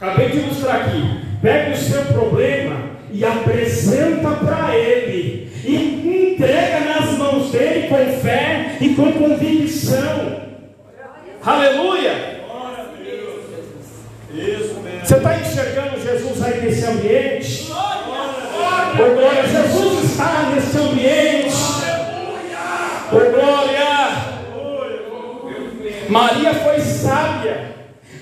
acabei 0.00 0.30
de 0.30 0.38
ilustrar 0.38 0.88
aqui, 0.88 1.20
pegue 1.40 1.74
o 1.74 1.76
seu 1.76 2.04
problema 2.06 2.90
e 3.12 3.24
apresenta 3.24 4.30
para 4.30 4.76
Ele, 4.76 5.48
e 5.64 6.32
entrega 6.32 6.80
nas 6.80 7.16
mãos 7.16 7.52
dele 7.52 7.86
com 7.86 8.20
fé 8.20 8.78
e 8.80 8.88
com 8.96 9.12
convicção. 9.12 10.42
Aleluia! 11.40 12.31
Você 14.32 15.16
está 15.16 15.38
enxergando 15.38 16.00
Jesus 16.00 16.42
aí 16.42 16.62
nesse 16.62 16.86
ambiente? 16.86 17.70
Oh, 17.70 18.96
glória! 18.96 19.46
Jesus 19.46 20.04
está 20.04 20.50
nesse 20.54 20.78
ambiente. 20.78 21.54
Oh, 23.12 23.30
glória! 23.30 24.32
Maria 26.08 26.54
foi 26.54 26.80
sábia. 26.80 27.72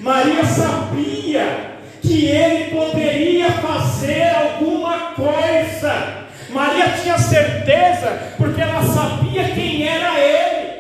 Maria 0.00 0.45
sabia 0.45 1.76
que 2.02 2.26
ele 2.26 2.76
poderia 2.76 3.52
fazer 3.52 4.35
alguma 4.35 5.12
coisa. 5.12 6.26
Maria 6.49 6.88
tinha 7.00 7.19
certeza, 7.19 8.35
porque 8.37 8.61
ela 8.61 8.83
sabia 8.83 9.45
quem 9.45 9.87
era 9.87 10.19
ele. 10.19 10.71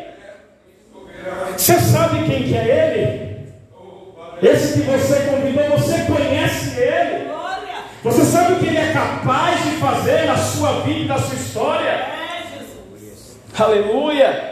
Você 1.56 1.78
sabe 1.78 2.24
quem 2.24 2.42
que 2.42 2.56
é 2.56 2.96
ele? 2.96 3.29
Esse 4.42 4.80
que 4.80 4.86
você 4.86 5.20
convidou, 5.20 5.78
você 5.78 6.04
conhece 6.04 6.80
ele. 6.80 7.24
Glória! 7.24 7.84
Você 8.02 8.24
sabe 8.24 8.54
o 8.54 8.58
que 8.58 8.66
ele 8.66 8.78
é 8.78 8.92
capaz 8.92 9.62
de 9.62 9.70
fazer 9.72 10.24
na 10.24 10.36
sua 10.36 10.80
vida 10.80 11.14
na 11.14 11.20
sua 11.20 11.34
história? 11.34 11.88
É, 11.88 12.42
Jesus! 12.58 13.38
Aleluia! 13.58 14.50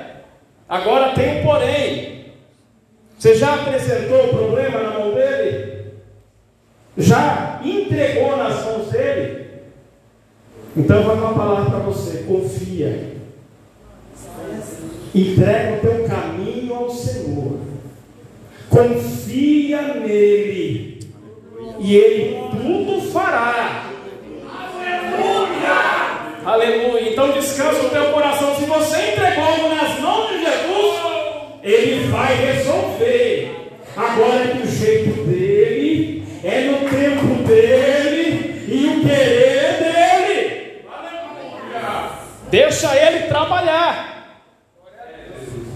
Agora 0.68 1.14
tem 1.14 1.40
um 1.40 1.42
porém. 1.42 2.34
Você 3.18 3.34
já 3.34 3.54
apresentou 3.54 4.26
o 4.26 4.28
problema 4.28 4.80
na 4.80 4.98
mão 4.98 5.14
dele? 5.14 5.94
Já 6.96 7.60
entregou 7.64 8.36
nas 8.36 8.64
mãos 8.64 8.90
dele? 8.90 9.48
Então 10.76 11.02
vai 11.02 11.16
uma 11.16 11.34
palavra 11.34 11.70
para 11.70 11.78
você: 11.80 12.24
confia. 12.24 13.16
Entrega 15.14 15.76
o 15.76 15.80
teu 15.80 16.06
caminho 16.06 16.74
ao 16.74 16.90
Senhor. 16.90 17.57
Confia 18.70 19.82
nele. 19.94 21.00
E 21.78 21.96
ele 21.96 22.38
tudo 22.50 23.00
fará. 23.12 23.84
Aleluia! 24.44 25.68
Aleluia! 26.44 27.10
Então 27.10 27.30
descansa 27.32 27.86
o 27.86 27.90
teu 27.90 28.12
coração. 28.12 28.54
Se 28.56 28.64
você 28.64 29.12
entregou 29.12 29.74
nas 29.74 29.98
mãos 30.00 30.28
de 30.28 30.38
Jesus, 30.40 30.98
ele 31.62 32.08
vai 32.08 32.34
resolver. 32.34 33.70
Agora 33.96 34.44
é 34.44 34.54
do 34.54 34.66
jeito 34.66 35.24
dele, 35.24 36.24
é 36.44 36.60
no 36.62 36.88
tempo 36.88 37.42
dele 37.44 38.64
e 38.68 38.86
o 38.86 39.00
querer 39.00 39.78
dele. 39.78 40.82
Deixa 42.50 42.96
ele 42.96 43.26
trabalhar. 43.26 44.38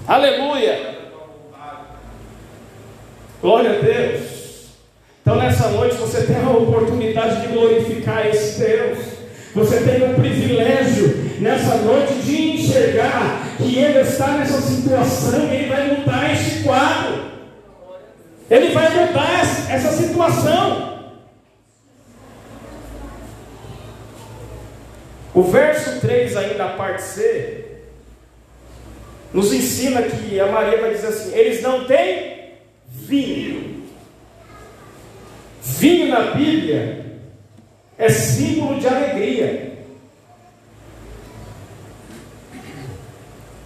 Aleluia. 0.06 0.91
Glória 3.42 3.70
a 3.70 3.82
Deus. 3.82 4.68
Então 5.20 5.34
nessa 5.34 5.68
noite 5.70 5.96
você 5.96 6.22
tem 6.22 6.36
a 6.36 6.50
oportunidade 6.50 7.40
de 7.40 7.48
glorificar 7.48 8.24
esse 8.24 8.60
Deus. 8.60 8.98
Você 9.52 9.80
tem 9.80 10.10
o 10.10 10.14
privilégio 10.14 11.40
nessa 11.40 11.74
noite 11.78 12.14
de 12.22 12.52
enxergar 12.52 13.56
que 13.58 13.80
Ele 13.80 13.98
está 13.98 14.28
nessa 14.38 14.60
situação 14.60 15.40
e 15.40 15.56
Ele 15.56 15.68
vai 15.68 15.96
mudar 15.96 16.32
este 16.32 16.62
quadro. 16.62 17.32
Ele 18.48 18.68
vai 18.72 18.88
mudar 18.90 19.40
essa 19.68 19.90
situação. 19.90 20.92
O 25.34 25.42
verso 25.42 26.00
3, 26.00 26.36
ainda 26.36 26.64
a 26.64 26.68
parte 26.74 27.02
C, 27.02 27.64
nos 29.32 29.52
ensina 29.52 30.02
que 30.02 30.38
a 30.38 30.46
Maria 30.46 30.80
vai 30.80 30.92
dizer 30.92 31.08
assim: 31.08 31.34
eles 31.34 31.60
não 31.60 31.84
têm 31.86 32.31
vinho. 33.06 33.82
Vinho 35.62 36.08
na 36.08 36.32
Bíblia 36.32 37.20
é 37.98 38.08
símbolo 38.08 38.80
de 38.80 38.86
alegria. 38.86 39.72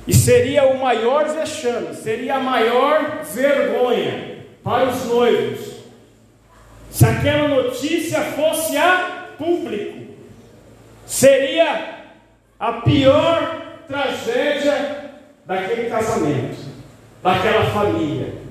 E 0.06 0.14
seria 0.14 0.64
o 0.66 0.78
maior 0.78 1.28
vexame, 1.28 1.94
seria 1.94 2.36
a 2.36 2.40
maior 2.40 3.24
vergonha 3.24 4.44
para 4.62 4.88
os 4.88 5.04
noivos, 5.06 5.76
se 6.90 7.04
aquela 7.04 7.48
notícia 7.48 8.20
fosse 8.20 8.76
a 8.76 9.30
público. 9.36 10.06
Seria 11.06 12.04
a 12.58 12.72
pior 12.72 13.62
tragédia 13.86 15.10
daquele 15.44 15.88
casamento, 15.88 16.56
daquela 17.22 17.66
família. 17.66 18.45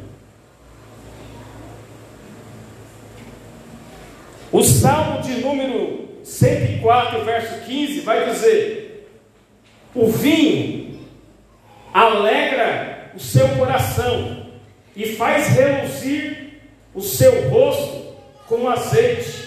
O 4.56 4.64
Salmo 4.64 5.22
de 5.22 5.42
número 5.42 6.08
104, 6.24 7.26
verso 7.26 7.66
15, 7.66 8.00
vai 8.00 8.30
dizer: 8.30 9.10
O 9.94 10.08
vinho 10.08 10.98
alegra 11.94 13.12
o 13.14 13.20
seu 13.20 13.50
coração 13.50 14.46
e 14.96 15.08
faz 15.08 15.50
reluzir 15.50 16.62
o 16.94 17.02
seu 17.02 17.50
rosto 17.50 18.16
com 18.48 18.70
azeite, 18.70 19.44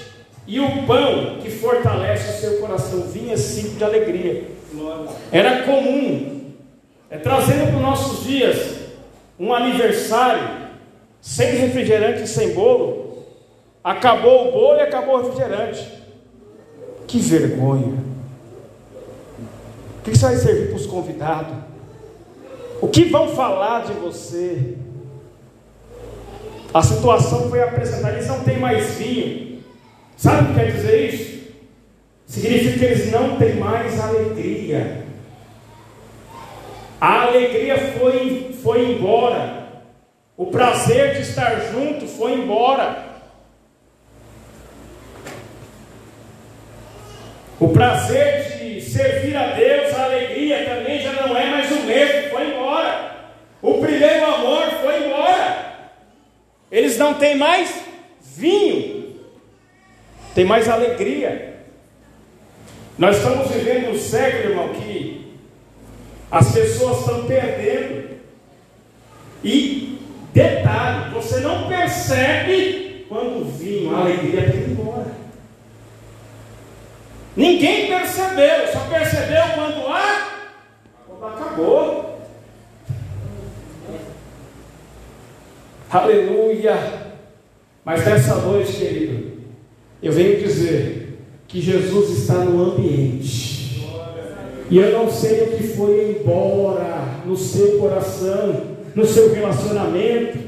e 0.47 0.61
o 0.61 0.83
pão 0.87 1.39
que 1.41 1.51
fortalece 1.53 2.29
o 2.37 2.41
seu 2.43 2.61
coração. 2.61 3.09
Vinho 3.09 3.33
é 3.33 3.37
símbolo 3.39 3.77
de 3.77 3.85
alegria. 3.85 4.45
Era 5.33 5.63
comum, 5.63 6.53
é, 7.09 7.17
trazendo 7.17 7.69
para 7.69 7.77
os 7.77 7.81
nossos 7.83 8.27
dias 8.27 8.77
um 9.41 9.55
aniversário 9.55 10.69
sem 11.19 11.53
refrigerante 11.53 12.25
e 12.25 12.29
sem 12.29 12.53
bolo. 12.53 13.08
Acabou 13.83 14.49
o 14.49 14.53
bolo 14.53 14.79
e 14.79 14.83
acabou 14.83 15.17
o 15.17 15.23
refrigerante. 15.23 15.99
Que 17.07 17.19
vergonha. 17.19 17.99
O 19.99 20.03
que 20.03 20.11
você 20.17 20.27
vai 20.27 20.37
servir 20.37 20.69
para 20.69 20.77
os 20.77 20.87
convidados? 20.87 21.55
O 22.81 22.89
que 22.89 23.05
vão 23.05 23.29
falar 23.29 23.85
de 23.85 23.93
você? 23.95 24.77
A 26.73 26.83
situação 26.83 27.49
foi 27.49 27.63
apresentada, 27.63 28.15
eles 28.15 28.29
não 28.29 28.45
têm 28.45 28.59
mais 28.59 28.95
vinho. 28.95 29.63
Sabe 30.17 30.43
o 30.43 30.47
que 30.49 30.55
quer 30.55 30.73
dizer 30.73 31.15
isso? 31.15 31.39
Significa 32.27 32.79
que 32.79 32.85
eles 32.85 33.11
não 33.11 33.37
têm 33.37 33.57
mais 33.57 33.99
alegria. 33.99 35.05
A 37.01 37.23
alegria 37.23 37.79
foi, 37.99 38.57
foi 38.63 38.93
embora. 38.93 39.67
O 40.37 40.47
prazer 40.47 41.15
de 41.15 41.23
estar 41.23 41.73
junto 41.73 42.07
foi 42.07 42.35
embora. 42.35 43.08
O 47.61 47.69
prazer 47.69 48.59
de 48.59 48.81
servir 48.81 49.37
a 49.37 49.49
Deus, 49.49 49.93
a 49.95 50.05
alegria 50.05 50.65
também 50.65 51.01
já 51.01 51.13
não 51.13 51.37
é 51.37 51.51
mais 51.51 51.71
o 51.73 51.81
mesmo, 51.81 52.31
foi 52.31 52.51
embora. 52.51 53.17
O 53.61 53.81
primeiro 53.81 54.25
amor 54.27 54.71
foi 54.81 55.07
embora. 55.07 55.69
Eles 56.71 56.97
não 56.97 57.15
têm 57.15 57.37
mais 57.37 57.83
vinho, 58.21 59.17
tem 60.35 60.45
mais 60.45 60.69
alegria. 60.69 61.57
Nós 62.97 63.17
estamos 63.17 63.51
vivendo 63.51 63.91
um 63.91 63.99
século, 63.99 64.51
irmão, 64.51 64.69
que 64.71 65.35
As 66.31 66.53
pessoas 66.53 67.01
estão 67.01 67.25
perdendo. 67.27 68.19
E 69.43 69.99
detalhe, 70.33 71.15
você 71.15 71.41
não 71.41 71.67
percebe 71.69 73.07
quando 73.09 73.41
o 73.41 73.45
vinho, 73.45 73.97
a 73.97 74.01
alegria 74.01 74.47
indo 74.47 74.73
embora. 74.73 75.08
Ninguém 77.39 77.87
percebeu, 77.87 78.67
só 78.73 78.81
percebeu 78.91 79.43
quando 79.55 79.87
a 79.87 80.29
quando 81.07 81.25
acabou. 81.25 82.21
Aleluia! 85.89 86.75
Mas 87.85 88.05
nessa 88.05 88.35
noite, 88.35 88.73
querido, 88.73 89.35
eu 90.03 90.11
venho 90.11 90.43
dizer 90.43 91.21
que 91.47 91.61
Jesus 91.61 92.19
está 92.19 92.35
no 92.35 92.73
ambiente. 92.73 93.87
E 94.69 94.77
eu 94.77 94.99
não 94.99 95.09
sei 95.09 95.43
o 95.43 95.57
que 95.57 95.63
foi 95.63 96.19
embora 96.19 97.23
no 97.25 97.37
seu 97.37 97.79
coração, 97.79 98.79
no 98.97 99.07
seu 99.07 99.33
relacionamento 99.33 100.39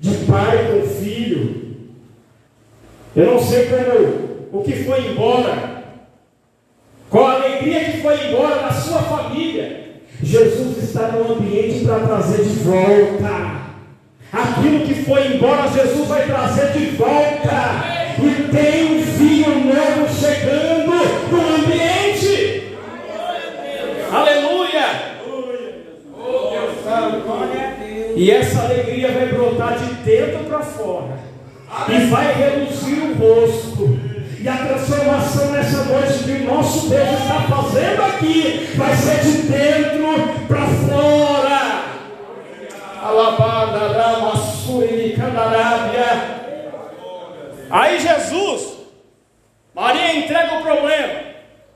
de 0.00 0.10
pai 0.26 0.72
com 0.72 0.88
filho. 0.88 1.76
Eu 3.14 3.26
não 3.26 3.40
sei 3.40 3.66
como 3.66 4.60
o 4.60 4.64
que 4.64 4.72
foi 4.82 5.12
embora. 5.12 5.75
Alegria 7.66 7.92
que 7.92 8.00
foi 8.00 8.28
embora 8.28 8.62
da 8.62 8.70
sua 8.70 9.02
família. 9.02 9.86
Jesus 10.22 10.84
está 10.84 11.08
no 11.08 11.32
ambiente 11.32 11.84
para 11.84 11.98
trazer 12.06 12.44
de 12.44 12.60
volta. 12.60 13.66
Aquilo 14.32 14.86
que 14.86 14.94
foi 15.04 15.34
embora, 15.34 15.68
Jesus 15.68 16.06
vai 16.06 16.26
trazer 16.26 16.72
de 16.72 16.86
volta. 16.96 17.96
E 18.18 18.48
tem 18.52 18.84
um 18.84 19.02
vinho 19.02 19.64
novo 19.64 20.14
chegando 20.14 20.92
no 21.30 21.54
ambiente. 21.56 22.72
Aleluia! 24.12 25.16
E 28.14 28.30
essa 28.30 28.62
alegria 28.62 29.10
vai 29.10 29.26
brotar 29.26 29.76
de 29.76 29.92
dentro 30.04 30.44
para 30.44 30.60
fora. 30.60 31.18
E 31.88 32.06
vai 32.06 32.32
reduzir 32.32 33.00
o 33.00 33.14
rosto. 33.14 33.98
E 34.40 34.48
a 34.48 34.56
transformação 34.56 35.25
noite 35.96 36.24
que 36.24 36.30
o 36.32 36.44
nosso 36.44 36.88
Deus 36.88 37.08
está 37.08 37.42
fazendo 37.48 38.02
aqui 38.02 38.70
vai 38.76 38.94
ser 38.96 39.20
de 39.20 39.42
dentro 39.42 40.46
para 40.46 40.66
fora. 40.66 41.86
Aí 47.70 47.98
Jesus, 48.00 48.78
Maria 49.74 50.16
entrega 50.16 50.58
o 50.58 50.62
problema 50.62 51.20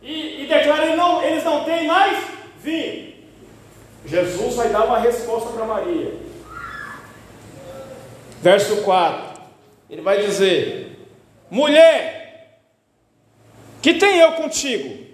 e, 0.03 0.43
e 0.43 0.47
declara: 0.47 0.97
não, 0.97 1.23
eles 1.23 1.45
não 1.45 1.65
têm 1.65 1.87
mais 1.87 2.19
vinho. 2.63 3.15
Jesus 4.07 4.55
vai 4.55 4.69
dar 4.69 4.85
uma 4.85 4.99
resposta 4.99 5.51
para 5.51 5.65
Maria. 5.65 6.15
Verso 8.41 8.83
4: 8.83 9.43
Ele 9.91 10.03
vai 10.03 10.23
dizer: 10.23 10.99
Mulher, 11.51 12.20
que 13.81 13.95
tem 13.95 14.19
eu 14.19 14.33
contigo? 14.33 15.07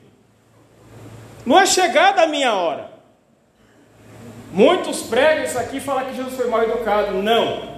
Não 1.44 1.58
é 1.58 1.66
chegada 1.66 2.22
a 2.22 2.26
minha 2.26 2.54
hora. 2.54 2.90
Muitos 4.52 5.02
pregam 5.02 5.44
isso 5.44 5.58
aqui 5.58 5.76
e 5.76 5.80
falam 5.80 6.06
que 6.06 6.16
Jesus 6.16 6.34
foi 6.34 6.48
mal 6.48 6.62
educado. 6.62 7.22
Não. 7.22 7.76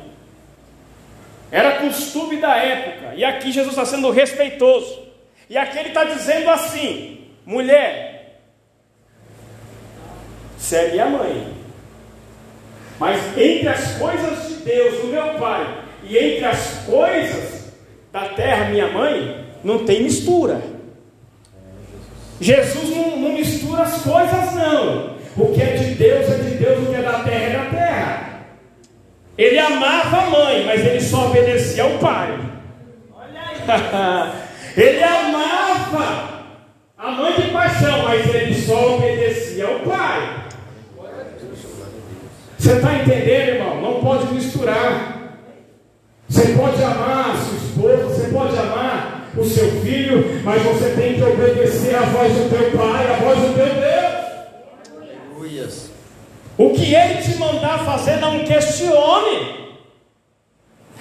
Era 1.51 1.79
costume 1.79 2.37
da 2.37 2.57
época. 2.57 3.15
E 3.15 3.25
aqui 3.25 3.53
Jesus 3.53 3.71
está 3.71 3.85
sendo 3.85 4.11
respeitoso. 4.11 5.07
E 5.51 5.57
aqui 5.57 5.79
ele 5.79 5.89
está 5.89 6.05
dizendo 6.05 6.51
assim: 6.51 7.27
mulher, 7.45 8.41
segue 10.57 11.01
a 11.01 11.07
mãe. 11.07 11.55
Mas 12.99 13.21
entre 13.37 13.69
as 13.69 13.97
coisas 13.99 14.49
de 14.49 14.55
Deus, 14.65 15.01
do 15.01 15.07
meu 15.09 15.35
pai, 15.35 15.85
e 16.03 16.19
entre 16.19 16.45
as 16.45 16.85
coisas 16.85 17.73
da 18.13 18.29
terra, 18.31 18.71
minha 18.71 18.91
mãe, 18.91 19.47
não 19.63 19.85
tem 19.85 20.03
mistura. 20.03 20.78
Jesus 22.41 22.91
não, 22.91 23.17
não 23.17 23.33
mistura 23.33 23.83
as 23.83 24.03
coisas, 24.03 24.55
não. 24.55 25.17
O 25.37 25.53
que 25.53 25.63
é 25.63 25.77
de 25.77 25.95
Deus 25.95 26.31
é 26.31 26.35
de 26.37 26.51
Deus, 26.57 26.79
o 26.83 26.91
que 26.91 26.97
é 26.97 27.03
da 27.03 27.21
terra 27.21 27.45
é 27.45 27.53
da 27.53 27.65
terra. 27.65 28.29
Ele 29.37 29.59
amava 29.59 30.17
a 30.17 30.31
mãe, 30.31 30.67
mas 30.67 30.85
ele 30.85 31.01
só 31.01 31.27
obedecia 31.27 31.85
ao 31.85 31.91
pai. 31.99 32.39
ele 34.77 35.03
amava 35.03 36.29
a 36.97 37.11
mãe 37.11 37.33
de 37.35 37.51
paixão, 37.51 38.03
mas 38.05 38.35
ele 38.35 38.55
só 38.55 38.97
obedecia 38.97 39.67
ao 39.67 39.79
pai. 39.81 40.45
Você 42.59 42.73
está 42.73 42.95
entendendo, 42.95 43.49
irmão? 43.55 43.81
Não 43.81 44.01
pode 44.01 44.35
misturar. 44.35 45.19
Você 46.29 46.49
pode 46.55 46.83
amar 46.83 47.31
a 47.31 47.37
sua 47.37 47.57
esposa, 47.57 48.05
você 48.05 48.29
pode 48.33 48.59
amar 48.59 49.18
o 49.41 49.45
seu 49.45 49.71
filho, 49.83 50.43
mas 50.45 50.63
você 50.63 50.91
tem 50.91 51.15
que 51.15 51.23
obedecer 51.23 51.95
à 51.95 52.01
voz 52.01 52.33
do 52.33 52.51
teu 52.51 52.79
pai, 52.79 53.07
à 53.07 53.17
voz 53.17 53.39
do 53.39 53.55
teu 53.55 53.67
Deus. 53.67 53.99
O 56.59 56.71
que 56.71 56.93
ele 56.93 57.23
te 57.23 57.37
mandar 57.37 57.85
fazer, 57.85 58.17
não 58.17 58.45
questione. 58.45 59.69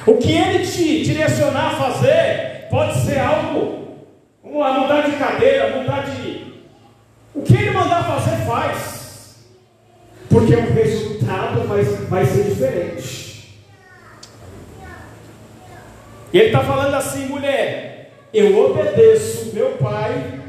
O 0.06 0.18
que 0.18 0.32
ele 0.32 0.66
te 0.66 1.04
direcionar 1.04 1.74
a 1.74 1.78
fazer, 1.78 2.68
pode 2.70 3.00
ser 3.00 3.20
algo, 3.20 3.98
vamos 4.44 4.60
lá, 4.60 4.80
mudar 4.80 5.02
de 5.02 5.18
cadeira, 5.18 5.76
mudar 5.76 6.06
de. 6.06 6.54
O 7.34 7.42
que 7.42 7.56
ele 7.56 7.72
mandar 7.72 8.04
fazer, 8.04 8.46
faz. 8.46 9.48
Porque 10.30 10.56
o 10.56 10.74
resultado 10.74 11.68
vai, 11.68 11.84
vai 11.84 12.26
ser 12.26 12.44
diferente. 12.44 13.58
E 16.32 16.38
ele 16.38 16.48
está 16.48 16.64
falando 16.64 16.94
assim, 16.94 17.26
mulher, 17.26 17.97
eu 18.38 18.56
obedeço 18.56 19.50
meu 19.56 19.72
pai 19.80 20.42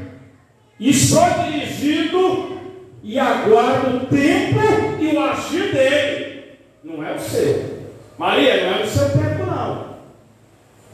e 0.79 0.93
sou 0.93 1.23
dirigido 1.43 2.59
e 3.01 3.17
aguarda 3.17 3.89
o 3.97 3.99
tempo 4.01 4.59
e 4.99 5.15
o 5.15 5.19
agir 5.19 5.73
dele. 5.73 6.43
Não 6.83 7.03
é 7.03 7.15
o 7.15 7.19
seu. 7.19 7.79
Maria, 8.15 8.63
não 8.63 8.75
é 8.75 8.83
no 8.83 8.87
seu 8.87 9.09
tempo, 9.09 9.43
não. 9.43 9.95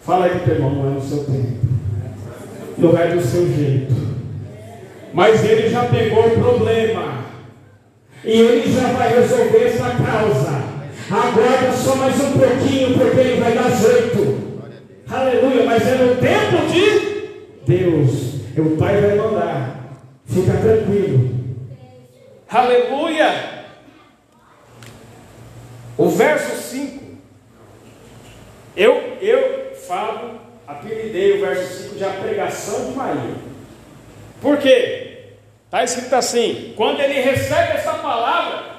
Fala 0.03 0.25
aí 0.27 0.38
o 0.38 0.49
irmão, 0.49 0.71
não 0.71 0.88
é 0.88 0.93
no 0.93 1.01
seu 1.01 1.25
tempo. 1.25 1.65
Não 2.77 2.97
é 2.97 3.08
do 3.08 3.21
seu 3.21 3.45
jeito. 3.45 3.93
Mas 5.13 5.43
ele 5.43 5.69
já 5.69 5.84
pegou 5.86 6.27
o 6.27 6.39
problema. 6.39 7.25
E 8.23 8.31
ele 8.31 8.71
já 8.71 8.93
vai 8.93 9.19
resolver 9.19 9.65
essa 9.65 9.89
causa. 9.89 10.63
Aguarda 11.12 11.73
só 11.73 11.95
mais 11.97 12.15
um 12.21 12.39
pouquinho, 12.39 12.97
porque 12.97 13.19
ele 13.19 13.41
vai 13.41 13.53
dar 13.53 13.69
jeito. 13.69 14.44
Aleluia, 15.09 15.65
mas 15.65 15.87
é 15.87 15.95
no 15.95 16.15
tempo 16.15 16.65
de 16.71 17.65
Deus. 17.65 18.35
O 18.57 18.77
Pai 18.77 18.99
vai 18.99 19.15
mandar. 19.15 19.79
Fica 20.25 20.53
tranquilo. 20.53 21.35
Aleluia! 22.49 23.65
O 25.97 26.09
verso 26.09 26.55
5. 26.55 27.05
Eu, 28.75 29.17
eu 29.21 29.75
falo, 29.87 30.39
apelidei 30.67 31.37
o 31.37 31.41
verso 31.41 31.83
5 31.83 31.95
de 31.95 32.03
a 32.03 32.09
pregação 32.09 32.91
de 32.91 32.97
Maria. 32.97 33.35
Por 34.41 34.57
quê? 34.57 35.33
Está 35.65 35.83
escrito 35.83 36.13
assim: 36.13 36.73
quando 36.75 36.99
ele 36.99 37.21
recebe 37.21 37.73
essa 37.73 37.93
palavra, 37.93 38.75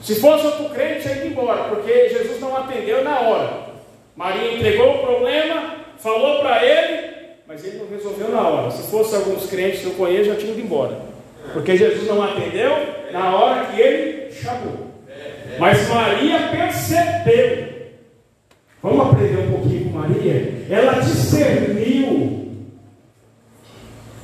se 0.00 0.18
fosse 0.20 0.46
outro 0.46 0.70
crente, 0.70 1.08
ido 1.08 1.26
embora, 1.26 1.64
porque 1.64 2.08
Jesus 2.08 2.40
não 2.40 2.56
atendeu 2.56 3.04
na 3.04 3.20
hora. 3.20 3.71
Maria 4.16 4.54
entregou 4.54 4.96
o 4.96 5.06
problema, 5.06 5.76
falou 5.98 6.40
para 6.40 6.64
ele, 6.64 7.10
mas 7.46 7.64
ele 7.64 7.78
não 7.78 7.88
resolveu 7.88 8.28
na 8.28 8.46
hora. 8.46 8.70
Se 8.70 8.90
fosse 8.90 9.14
alguns 9.14 9.46
crentes 9.48 9.80
que 9.80 9.86
eu 9.86 9.94
conheço, 9.94 10.30
já 10.30 10.36
tinham 10.36 10.52
ido 10.52 10.62
embora. 10.62 11.00
Porque 11.52 11.76
Jesus 11.76 12.06
não 12.06 12.22
atendeu 12.22 12.70
na 13.10 13.34
hora 13.36 13.66
que 13.66 13.80
ele 13.80 14.32
chamou. 14.32 14.92
Mas 15.58 15.88
Maria 15.88 16.48
percebeu. 16.50 17.72
Vamos 18.82 19.06
aprender 19.06 19.38
um 19.38 19.52
pouquinho 19.52 19.84
com 19.84 19.98
Maria? 19.98 20.66
Ela 20.68 20.94
discerniu. 20.94 22.48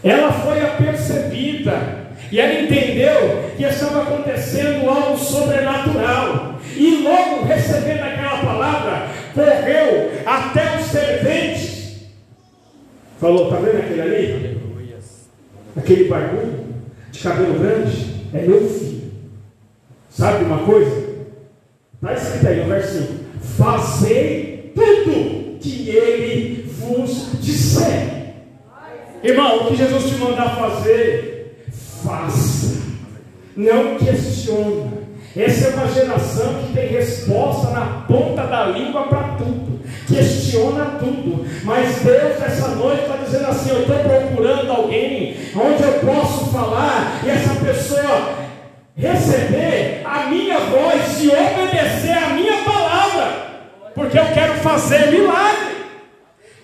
Ela 0.02 0.32
foi 0.32 0.60
apercebida. 0.62 2.07
E 2.30 2.40
ela 2.40 2.60
entendeu 2.60 3.50
que 3.56 3.64
estava 3.64 4.02
acontecendo 4.02 4.88
algo 4.88 5.18
sobrenatural. 5.18 6.58
E 6.76 7.02
logo 7.02 7.44
recebendo 7.44 8.02
aquela 8.02 8.38
palavra, 8.38 9.08
correu 9.34 10.12
até 10.26 10.78
os 10.78 10.86
serventes. 10.86 12.08
Falou: 13.20 13.44
está 13.44 13.56
vendo 13.56 13.78
aquele 13.78 14.00
ali? 14.00 14.58
Aquele 15.76 16.04
barulho? 16.08 16.68
de 17.18 17.24
cabelo 17.24 17.58
grande 17.58 18.14
é 18.32 18.42
meu 18.42 18.68
filho. 18.68 19.10
Sabe 20.08 20.44
uma 20.44 20.58
coisa? 20.58 21.08
Está 21.94 22.14
escrito 22.14 22.48
aí 22.48 22.60
no 22.60 22.68
versículo: 22.68 23.18
Fazei 23.56 24.72
tudo 24.74 25.58
que 25.60 25.90
ele 25.90 26.62
vos 26.68 27.40
disser. 27.40 28.34
Irmão, 29.22 29.64
o 29.64 29.68
que 29.68 29.76
Jesus 29.76 30.04
te 30.04 30.14
mandar 30.14 30.56
fazer, 30.56 31.37
faça. 32.04 32.78
não 33.56 33.96
questiona. 33.98 34.98
Essa 35.36 35.68
é 35.68 35.74
uma 35.74 35.88
geração 35.88 36.54
que 36.54 36.72
tem 36.72 36.88
resposta 36.88 37.70
na 37.70 38.04
ponta 38.08 38.44
da 38.46 38.66
língua 38.66 39.04
para 39.04 39.36
tudo, 39.36 39.80
questiona 40.06 40.98
tudo. 40.98 41.46
Mas 41.64 41.96
Deus, 42.02 42.42
essa 42.42 42.68
noite, 42.68 43.02
está 43.02 43.16
dizendo 43.16 43.46
assim: 43.48 43.70
eu 43.70 43.80
estou 43.82 43.98
procurando 43.98 44.70
alguém 44.70 45.36
onde 45.54 45.82
eu 45.82 45.92
posso 46.00 46.46
falar 46.46 47.20
e 47.24 47.30
essa 47.30 47.54
pessoa 47.56 48.48
receber 48.96 50.02
a 50.04 50.26
minha 50.26 50.58
voz 50.58 51.22
e 51.22 51.28
obedecer 51.28 52.18
a 52.18 52.30
minha 52.30 52.64
palavra, 52.64 53.32
porque 53.94 54.18
eu 54.18 54.26
quero 54.32 54.54
fazer 54.54 55.10
milagre. 55.10 55.78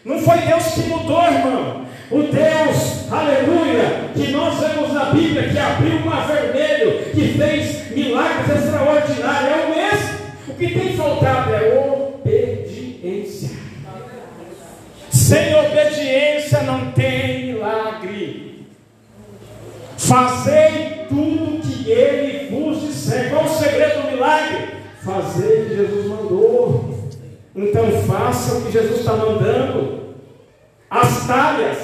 Não 0.04 0.18
foi 0.18 0.38
Deus 0.38 0.64
que 0.64 0.80
mudou, 0.88 1.22
irmão. 1.22 1.83
O 2.10 2.22
Deus, 2.22 3.10
aleluia, 3.10 4.10
que 4.14 4.30
nós 4.30 4.60
vemos 4.60 4.92
na 4.92 5.06
Bíblia, 5.06 5.48
que 5.48 5.58
abriu 5.58 5.96
o 5.96 6.06
mar 6.06 6.26
vermelho, 6.26 7.10
que 7.12 7.38
fez 7.38 7.90
milagres 7.90 8.64
extraordinários, 8.64 9.50
é 9.50 9.64
o 9.64 9.74
mesmo. 9.74 10.14
O 10.48 10.54
que 10.54 10.68
tem 10.68 10.96
faltado 10.96 11.54
é 11.54 11.78
obediência. 11.78 13.50
Sem 15.10 15.54
obediência 15.54 16.62
não 16.64 16.92
tem 16.92 17.46
milagre. 17.54 18.66
Fazei 19.96 21.06
tudo 21.08 21.62
que 21.62 21.90
ele 21.90 22.50
vos 22.50 22.82
disser. 22.82 23.30
Qual 23.30 23.44
o 23.44 23.48
segredo 23.48 24.02
do 24.02 24.10
milagre? 24.12 24.74
Fazer 25.02 25.62
o 25.62 25.68
que 25.68 25.76
Jesus 25.76 26.06
mandou. 26.06 26.94
Então 27.56 27.90
faça 28.02 28.56
o 28.56 28.62
que 28.62 28.72
Jesus 28.72 29.00
está 29.00 29.14
mandando. 29.14 30.14
As 30.90 31.26
talhas 31.26 31.83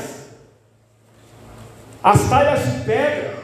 as 2.02 2.28
talhas 2.28 2.60
de 2.64 2.84
pedra, 2.84 3.34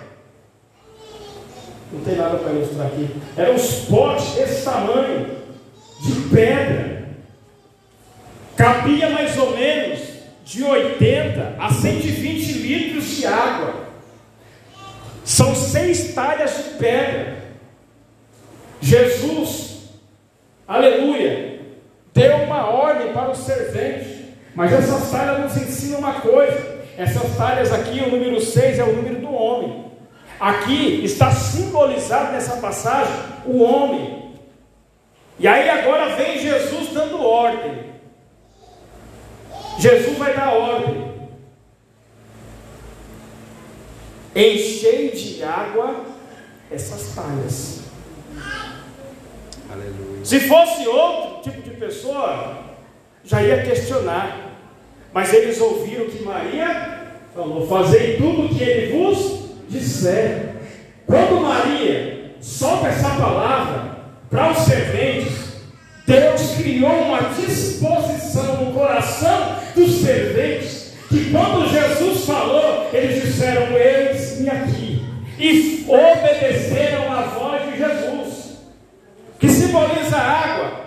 não 1.93 2.01
tem 2.01 2.17
nada 2.17 2.39
para 2.39 2.53
ilustrar 2.53 2.87
aqui, 2.87 3.09
eram 3.37 3.55
os 3.55 3.85
potes 3.87 4.35
desse 4.35 4.65
tamanho, 4.65 5.37
de 6.03 6.13
pedra, 6.35 7.09
cabia 8.57 9.11
mais 9.11 9.37
ou 9.39 9.57
menos 9.57 10.01
de 10.45 10.65
80 10.65 11.57
a 11.59 11.71
120 11.71 12.53
litros 12.53 13.05
de 13.17 13.27
água. 13.27 13.87
São 15.25 15.55
seis 15.55 16.15
talhas 16.15 16.57
de 16.57 16.63
pedra. 16.79 17.37
Jesus, 18.81 19.91
aleluia, 20.67 21.61
deu 22.15 22.37
uma 22.45 22.69
ordem 22.69 23.13
para 23.13 23.31
os 23.31 23.39
serventes, 23.39 24.25
mas 24.55 24.73
essas 24.73 25.11
talhas 25.11 25.41
nos 25.41 25.57
ensinam 25.63 25.99
uma 25.99 26.21
coisa 26.21 26.76
essas 26.97 27.37
talhas 27.37 27.73
aqui, 27.73 28.01
o 28.01 28.11
número 28.11 28.41
6 28.41 28.79
é 28.79 28.85
o 28.85 28.97
número 28.97 29.21
do 29.21 29.33
homem. 29.33 29.87
Aqui 30.39 31.05
está 31.05 31.31
simbolizado 31.31 32.33
nessa 32.33 32.57
passagem 32.57 33.15
o 33.45 33.63
homem. 33.63 34.35
E 35.39 35.47
aí 35.47 35.69
agora 35.69 36.17
vem 36.17 36.39
Jesus 36.39 36.93
dando 36.93 37.23
ordem. 37.23 37.93
Jesus 39.79 40.17
vai 40.17 40.35
dar 40.35 40.53
ordem. 40.53 41.15
Enchei 44.35 45.11
de 45.11 45.43
água 45.43 46.05
essas 46.71 47.15
talhas. 47.15 47.81
Aleluia. 49.71 50.25
Se 50.25 50.41
fosse 50.41 50.87
outro 50.87 51.51
tipo 51.51 51.63
de 51.63 51.71
pessoa, 51.77 52.59
já 53.25 53.43
ia 53.43 53.63
questionar. 53.63 54.46
Mas 55.17 55.33
eles 55.33 55.59
ouviram 55.63 56.05
que 56.11 56.23
Maria 56.23 57.07
falou: 57.35 57.67
Fazei 57.67 58.19
tudo 58.19 58.45
o 58.45 58.49
que 58.51 58.63
ele 58.63 58.99
vos 58.99 59.47
disser. 59.67 60.57
Quando 61.07 61.41
Maria 61.41 62.33
solta 62.39 62.89
essa 62.89 63.09
palavra 63.09 63.97
para 64.29 64.51
os 64.51 64.59
serventes, 64.59 65.33
Deus 66.07 66.57
criou 66.57 66.93
uma 67.05 67.31
disposição 67.31 68.63
no 68.63 68.75
coração 68.75 69.57
dos 69.75 70.03
serventes, 70.03 70.93
que 71.09 71.31
quando 71.31 71.67
Jesus 71.67 72.27
falou, 72.27 72.91
eles 72.93 73.23
disseram: 73.23 73.75
Eis-me 73.75 74.51
aqui, 74.51 75.03
e 75.39 75.87
obedeceram 75.89 77.11
a 77.11 77.23
voz 77.23 77.63
de 77.71 77.79
Jesus, 77.79 78.59
que 79.41 79.49
simboliza 79.49 80.15
a 80.15 80.31
água. 80.31 80.81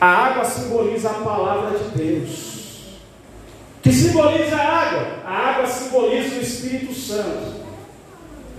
A 0.00 0.06
água 0.08 0.44
simboliza 0.44 1.08
a 1.08 1.14
palavra 1.14 1.78
de 1.78 1.84
Deus 1.96 2.49
que 3.90 3.96
simboliza 3.96 4.56
a 4.56 4.68
água. 4.68 5.06
A 5.26 5.50
água 5.50 5.66
simboliza 5.66 6.36
o 6.36 6.42
Espírito 6.42 6.94
Santo. 6.94 7.60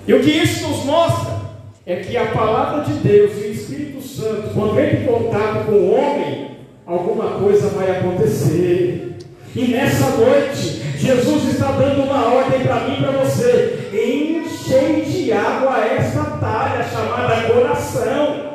E 0.06 0.14
o 0.14 0.20
que 0.20 0.30
isso 0.30 0.68
nos 0.68 0.84
mostra 0.84 1.40
é 1.86 1.96
que 1.98 2.18
a 2.18 2.26
palavra 2.28 2.84
de 2.84 2.94
Deus 3.00 3.32
e 3.38 3.48
o 3.48 3.52
Espírito 3.52 4.02
Santo, 4.02 4.54
quando 4.54 4.76
vem 4.76 5.02
em 5.02 5.06
contato 5.06 5.66
com 5.66 5.72
o 5.72 5.94
homem, 5.94 6.58
alguma 6.86 7.40
coisa 7.40 7.70
vai 7.70 7.92
acontecer. 7.92 9.16
E 9.56 9.68
nessa 9.68 10.10
noite, 10.18 10.82
Jesus 10.98 11.54
está 11.54 11.72
dando 11.72 12.04
uma 12.04 12.34
ordem 12.34 12.62
para 12.62 12.82
mim 12.82 12.98
e 12.98 13.02
para 13.02 13.12
você: 13.12 13.90
enchei 13.94 15.02
de 15.04 15.32
água 15.32 15.80
esta 15.86 16.24
talha 16.24 16.84
chamada 16.84 17.42
coração. 17.44 18.52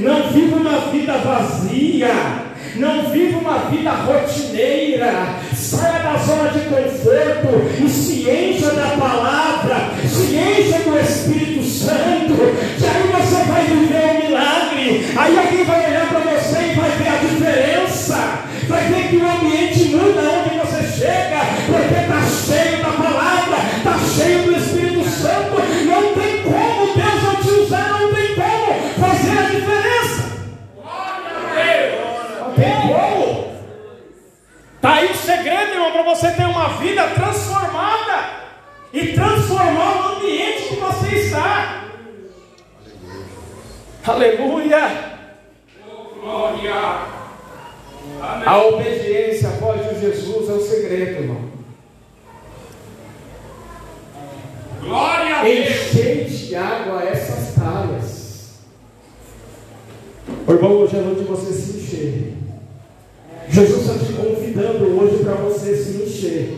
Não 0.00 0.30
viva 0.30 0.56
uma 0.56 0.78
vida 0.90 1.18
vazia. 1.18 2.39
Não 2.76 3.10
viva 3.10 3.38
uma 3.38 3.58
vida 3.70 3.90
rotineira. 3.90 5.40
Saia 5.54 6.02
da 6.02 6.16
zona 6.18 6.50
de 6.50 6.60
conforto 6.60 7.84
e 7.84 7.88
se 7.88 8.30
encha 8.30 8.70
da 8.70 8.96
palavra, 8.98 9.90
se 10.08 10.36
encha 10.36 10.78
do 10.78 10.98
Espírito 10.98 11.64
Santo, 11.64 12.34
que 12.78 12.84
aí 12.84 13.12
você 13.12 13.44
vai 13.44 13.64
viver 13.64 14.04
um 14.04 14.28
milagre. 14.28 15.06
Aí 15.16 15.38
alguém 15.38 15.64
vai 15.64 15.86
olhar 15.86 16.08
para 16.08 16.20
você 16.20 16.58
e 16.58 16.74
vai 16.74 16.90
ver 16.90 17.08
a 17.08 17.16
diferença. 17.18 18.50
Vai 18.68 18.84
ver 18.84 19.08
que 19.08 19.16
o 19.16 19.28
ambiente 19.28 19.84
muda 19.86 20.20
onde 20.20 20.58
você 20.58 20.82
chega, 20.98 21.40
porque 21.66 21.94
está 21.94 22.22
cheio 22.46 22.82
da 22.82 22.90
palavra, 22.92 23.56
está 23.78 23.98
cheio 23.98 24.44
do 24.44 24.56
Espírito 24.56 24.79
Está 34.80 34.94
aí 34.94 35.10
o 35.10 35.14
segredo, 35.14 35.72
irmão, 35.72 35.92
para 35.92 36.02
você 36.04 36.30
ter 36.30 36.46
uma 36.46 36.68
vida 36.78 37.06
transformada 37.08 38.30
e 38.90 39.08
transformar 39.08 39.94
o 39.94 40.16
ambiente 40.16 40.68
que 40.68 40.76
você 40.76 41.16
está. 41.16 41.84
Aleluia. 44.06 45.18
Glória. 46.18 46.74
A 48.46 48.58
obediência 48.68 49.50
à 49.50 49.52
voz 49.52 49.86
de 49.86 50.00
Jesus 50.00 50.48
é 50.48 50.52
o 50.54 50.60
segredo, 50.62 51.24
irmão. 51.24 51.50
Glória 54.80 55.36
a 55.36 55.42
Deus. 55.42 55.68
Enchei 55.68 56.24
de 56.24 56.56
água 56.56 57.02
essas 57.02 57.54
talhas. 57.54 58.60
O 60.48 60.52
irmão, 60.52 60.72
hoje 60.72 60.96
é 60.96 61.00
noite 61.02 61.20
de 61.20 61.26
você 61.26 61.52
se 61.52 61.76
encher. 61.76 62.39
Jesus 63.50 63.80
está 63.80 64.04
te 64.04 64.12
convidando 64.12 64.96
hoje 64.96 65.24
para 65.24 65.34
você 65.34 65.74
se 65.74 66.02
encher. 66.02 66.56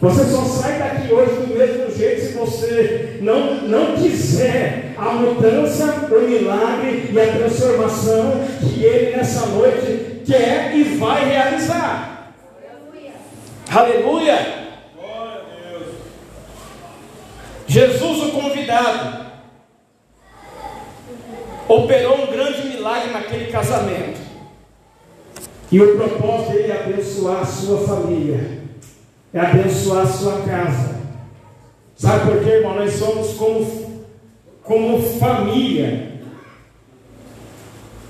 Você 0.00 0.24
só 0.24 0.42
sai 0.42 0.78
daqui 0.78 1.12
hoje 1.14 1.34
do 1.36 1.54
mesmo 1.56 1.96
jeito 1.96 2.20
se 2.20 2.32
você 2.32 3.18
não, 3.22 3.62
não 3.68 3.94
quiser 3.94 4.92
a 4.98 5.12
mudança, 5.12 6.08
o 6.10 6.20
milagre 6.28 7.10
e 7.12 7.20
a 7.20 7.32
transformação 7.32 8.32
que 8.58 8.84
Ele 8.84 9.16
nessa 9.16 9.46
noite 9.46 10.22
quer 10.26 10.76
e 10.76 10.82
vai 10.98 11.26
realizar. 11.26 12.34
Aleluia! 12.66 13.12
Aleluia. 13.72 14.64
Jesus, 17.68 18.22
o 18.24 18.32
convidado, 18.32 19.26
operou 21.68 22.24
um 22.24 22.32
grande 22.32 22.68
milagre 22.68 23.12
naquele 23.12 23.46
casamento. 23.46 24.23
E 25.74 25.80
o 25.80 25.96
propósito 25.96 26.52
dele 26.52 26.70
é 26.70 26.84
abençoar 26.84 27.40
a 27.40 27.44
sua 27.44 27.78
família, 27.78 28.60
é 29.32 29.40
abençoar 29.40 30.04
a 30.04 30.06
sua 30.06 30.42
casa. 30.42 31.00
Sabe 31.96 32.30
por 32.30 32.44
quê, 32.44 32.50
irmão? 32.50 32.76
Nós 32.76 32.92
somos 32.92 33.32
como, 33.32 34.04
como 34.62 35.02
família. 35.18 36.12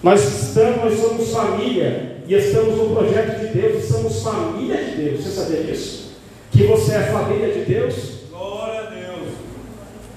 Nós 0.02 0.20
estamos, 0.20 0.76
nós 0.84 0.98
somos 1.00 1.32
família 1.32 2.18
e 2.28 2.34
estamos 2.34 2.76
no 2.76 2.94
projeto 2.94 3.40
de 3.40 3.58
Deus 3.58 3.84
somos 3.84 4.22
família 4.22 4.84
de 4.84 4.96
Deus. 4.96 5.24
Você 5.24 5.30
sabia 5.30 5.62
disso? 5.62 6.18
Que 6.50 6.66
você 6.66 6.96
é 6.96 7.00
família 7.04 7.50
de 7.50 7.64
Deus? 7.64 7.94
Glória 8.30 8.80
a 8.80 8.90
Deus. 8.90 9.28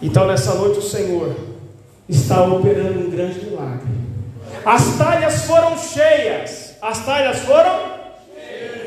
Então 0.02 0.28
nessa 0.28 0.54
noite 0.56 0.80
o 0.80 0.84
Senhor 0.84 1.34
está 2.10 2.44
operando 2.44 3.08
um 3.08 3.10
grande 3.10 3.40
milagre. 3.46 3.88
As 4.66 4.98
talhas 4.98 5.46
foram 5.46 5.78
cheias. 5.78 6.67
As 6.88 7.06
talhas 7.06 7.40
foram? 7.40 7.98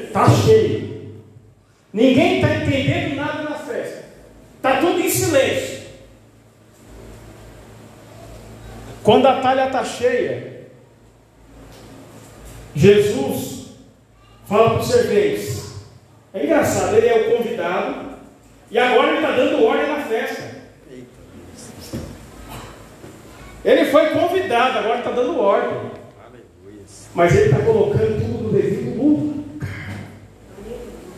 Está 0.06 0.26
cheio. 0.30 1.22
Ninguém 1.92 2.36
está 2.36 2.54
entendendo 2.54 3.16
nada 3.16 3.42
na 3.42 3.56
festa. 3.56 4.06
Está 4.56 4.80
tudo 4.80 4.98
em 5.00 5.10
silêncio. 5.10 5.80
Quando 9.02 9.26
a 9.26 9.42
talha 9.42 9.66
está 9.66 9.84
cheia, 9.84 10.70
Jesus 12.74 13.74
fala 14.48 14.70
para 14.70 14.78
os 14.78 14.88
serventes. 14.88 15.74
É 16.32 16.44
engraçado, 16.44 16.96
ele 16.96 17.06
é 17.06 17.14
o 17.18 17.36
convidado 17.36 18.14
e 18.70 18.78
agora 18.78 19.08
ele 19.08 19.16
está 19.16 19.32
dando 19.32 19.62
ordem 19.62 19.88
na 19.88 20.00
festa. 20.04 20.50
Ele 23.62 23.84
foi 23.90 24.08
convidado, 24.08 24.78
agora 24.78 25.00
está 25.00 25.10
dando 25.10 25.38
ordem. 25.38 25.89
Mas 27.14 27.35
ele 27.35 27.44
está 27.46 27.59
colocando 27.59 28.20
tudo 28.20 28.44
no 28.44 28.53
devido 28.53 29.03
lugar. 29.03 29.31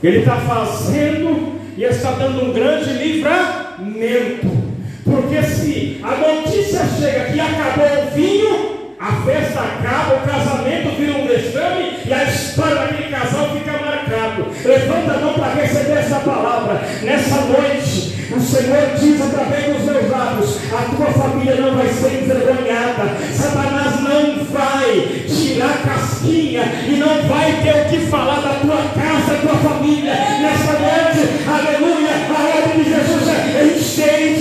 Ele 0.02 0.18
está 0.18 0.36
fazendo 0.36 1.60
e 1.76 1.84
está 1.84 2.12
dando 2.12 2.44
um 2.44 2.52
grande 2.52 2.92
livramento. 2.94 4.62
Porque 5.04 5.42
se 5.42 6.00
a 6.02 6.16
notícia 6.16 6.80
chega 6.98 7.32
que 7.32 7.40
acabou 7.40 8.04
o 8.04 8.10
vinho, 8.10 8.72
a 8.98 9.12
festa 9.24 9.60
acaba, 9.60 10.16
o 10.16 10.26
casamento 10.26 10.96
vira 10.96 11.18
um 11.18 11.26
vexame 11.26 11.98
e 12.06 12.12
a 12.12 12.24
história 12.24 12.76
daquele 12.76 13.10
casal 13.10 13.50
fica 13.50 13.72
marcado. 13.72 14.46
Levanta 14.64 15.12
a 15.12 15.18
mão 15.18 15.34
para 15.34 15.54
receber 15.54 15.98
essa 15.98 16.20
palavra. 16.20 16.80
Nessa 17.02 17.36
noite, 17.42 18.12
o 18.32 18.40
Senhor 18.40 18.96
diz 18.98 19.20
através 19.20 19.76
dos 19.76 19.84
meus 19.84 20.10
lábios: 20.10 20.58
a 20.72 20.96
tua 20.96 21.06
família 21.06 21.56
não 21.56 21.76
vai 21.76 21.88
ser 21.88 22.22
envergonhada. 22.22 23.16
Satanás 23.34 24.00
não 24.02 24.44
vai 24.44 25.24
tirar 25.62 25.82
casquinha 25.82 26.62
e 26.88 26.96
não 26.96 27.22
vai 27.28 27.62
ter 27.62 27.82
o 27.82 27.84
que 27.88 28.06
falar 28.06 28.40
da 28.40 28.54
tua 28.54 28.76
casa, 28.76 29.34
da 29.34 29.40
tua 29.40 29.70
família. 29.70 30.12
Nessa 30.12 30.72
noite, 30.72 31.48
aleluia, 31.48 32.10
a 32.28 32.58
ordem 32.58 32.82
de 32.82 32.90
Jesus 32.90 33.28
é 33.28 33.76
encher 33.76 34.36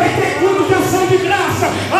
Vai 0.00 0.08
ter 0.16 0.38
culto 0.38 0.64
de 1.08 1.18
graça. 1.18 1.99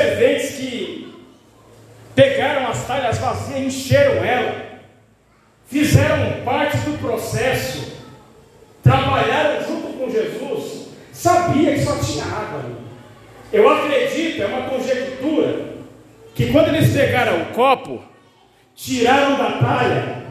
Serventes 0.00 0.50
que 0.56 1.14
pegaram 2.14 2.68
as 2.68 2.86
talhas 2.86 3.18
vazias, 3.18 3.60
encheram 3.60 4.24
ela, 4.24 4.80
fizeram 5.66 6.42
parte 6.44 6.78
do 6.78 6.98
processo, 6.98 7.98
trabalharam 8.82 9.66
junto 9.66 9.98
com 9.98 10.10
Jesus, 10.10 10.88
sabia 11.12 11.74
que 11.74 11.84
só 11.84 11.98
tinha 11.98 12.24
água. 12.24 12.64
Eu 13.52 13.68
acredito, 13.68 14.42
é 14.42 14.46
uma 14.46 14.68
conjectura, 14.68 15.70
que 16.34 16.50
quando 16.50 16.68
eles 16.68 16.92
pegaram 16.92 17.42
o 17.42 17.46
copo, 17.46 18.02
tiraram 18.74 19.36
da 19.36 19.58
talha, 19.58 20.22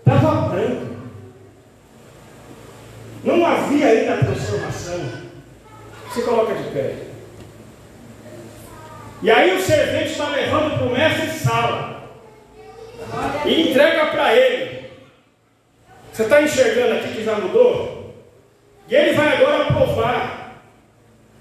estava 0.00 0.48
branco. 0.48 0.94
Não 3.22 3.46
havia 3.46 3.86
ainda 3.86 4.18
transformação. 4.18 5.24
Se 6.12 6.22
coloca 6.22 6.54
de 6.54 6.70
pé. 6.70 7.13
E 9.24 9.30
aí 9.30 9.56
o 9.56 9.62
servente 9.62 10.12
está 10.12 10.28
levando 10.28 10.76
para 10.76 10.86
o 10.86 10.92
mestre 10.92 11.30
sala. 11.30 12.10
E 13.46 13.70
entrega 13.70 14.08
para 14.08 14.36
ele. 14.36 14.90
Você 16.12 16.24
está 16.24 16.42
enxergando 16.42 16.92
aqui 16.96 17.14
que 17.14 17.24
já 17.24 17.34
mudou? 17.36 18.14
E 18.86 18.94
ele 18.94 19.14
vai 19.14 19.36
agora 19.36 19.64
provar. 19.64 20.60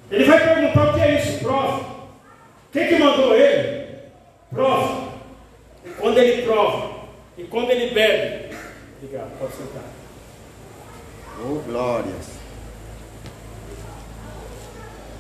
Ele 0.10 0.24
vai 0.24 0.40
perguntar 0.40 0.92
o 0.92 0.94
que 0.94 1.02
é 1.02 1.20
isso, 1.20 1.44
prova. 1.44 1.86
Quem 2.72 2.88
que 2.88 2.96
mandou 2.96 3.36
ele? 3.36 3.98
Prova. 4.50 5.10
E 5.86 5.90
quando 5.90 6.18
ele 6.20 6.42
prova, 6.44 6.90
e 7.38 7.44
quando 7.44 7.70
ele 7.70 7.94
bebe, 7.94 8.56
obrigado, 8.96 9.38
pode 9.40 9.52
sentar. 9.56 9.84
Oh, 11.42 11.60
glórias. 11.70 12.30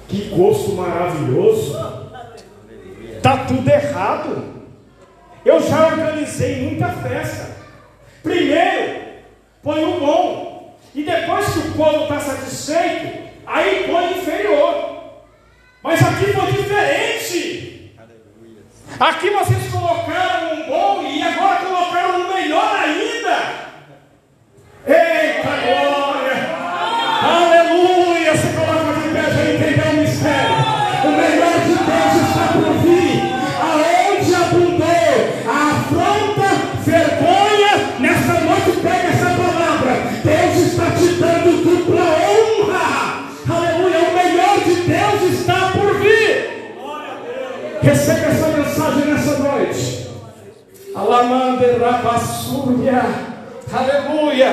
Que 0.08 0.30
gosto 0.30 0.72
maravilhoso. 0.72 1.93
Tá 3.24 3.38
tudo 3.46 3.70
errado. 3.70 4.68
Eu 5.46 5.62
já 5.62 5.88
organizei 5.88 6.64
muita 6.64 6.90
festa. 6.90 7.56
Primeiro, 8.22 9.02
põe 9.64 9.82
o 9.86 10.00
bom. 10.02 10.78
E 10.94 11.04
depois 11.04 11.54
que 11.54 11.60
o 11.60 11.72
povo 11.72 12.04
está 12.04 12.20
satisfeito, 12.20 13.32
aí 13.48 13.86
põe 13.90 14.08
o 14.08 14.18
inferior. 14.18 15.04
Mas 15.82 16.02
aqui 16.02 16.34
foi 16.34 16.52
diferente. 16.52 17.96
Aqui 19.00 19.30
vocês 19.30 19.72
colocaram 19.72 20.56
um 20.56 20.68
bom 20.68 21.04
e 21.04 21.24
agora 21.24 21.66
colocaram 21.66 22.20
um 22.20 22.34
melhor 22.34 22.76
ainda. 22.76 23.64
Eita 24.86 25.33
Receba 47.84 48.28
essa 48.28 48.48
mensagem 48.48 49.14
nessa 49.14 49.38
noite. 49.40 50.08
Alamande 50.96 51.66
Rabassuria. 51.66 53.04
Aleluia. 53.74 54.52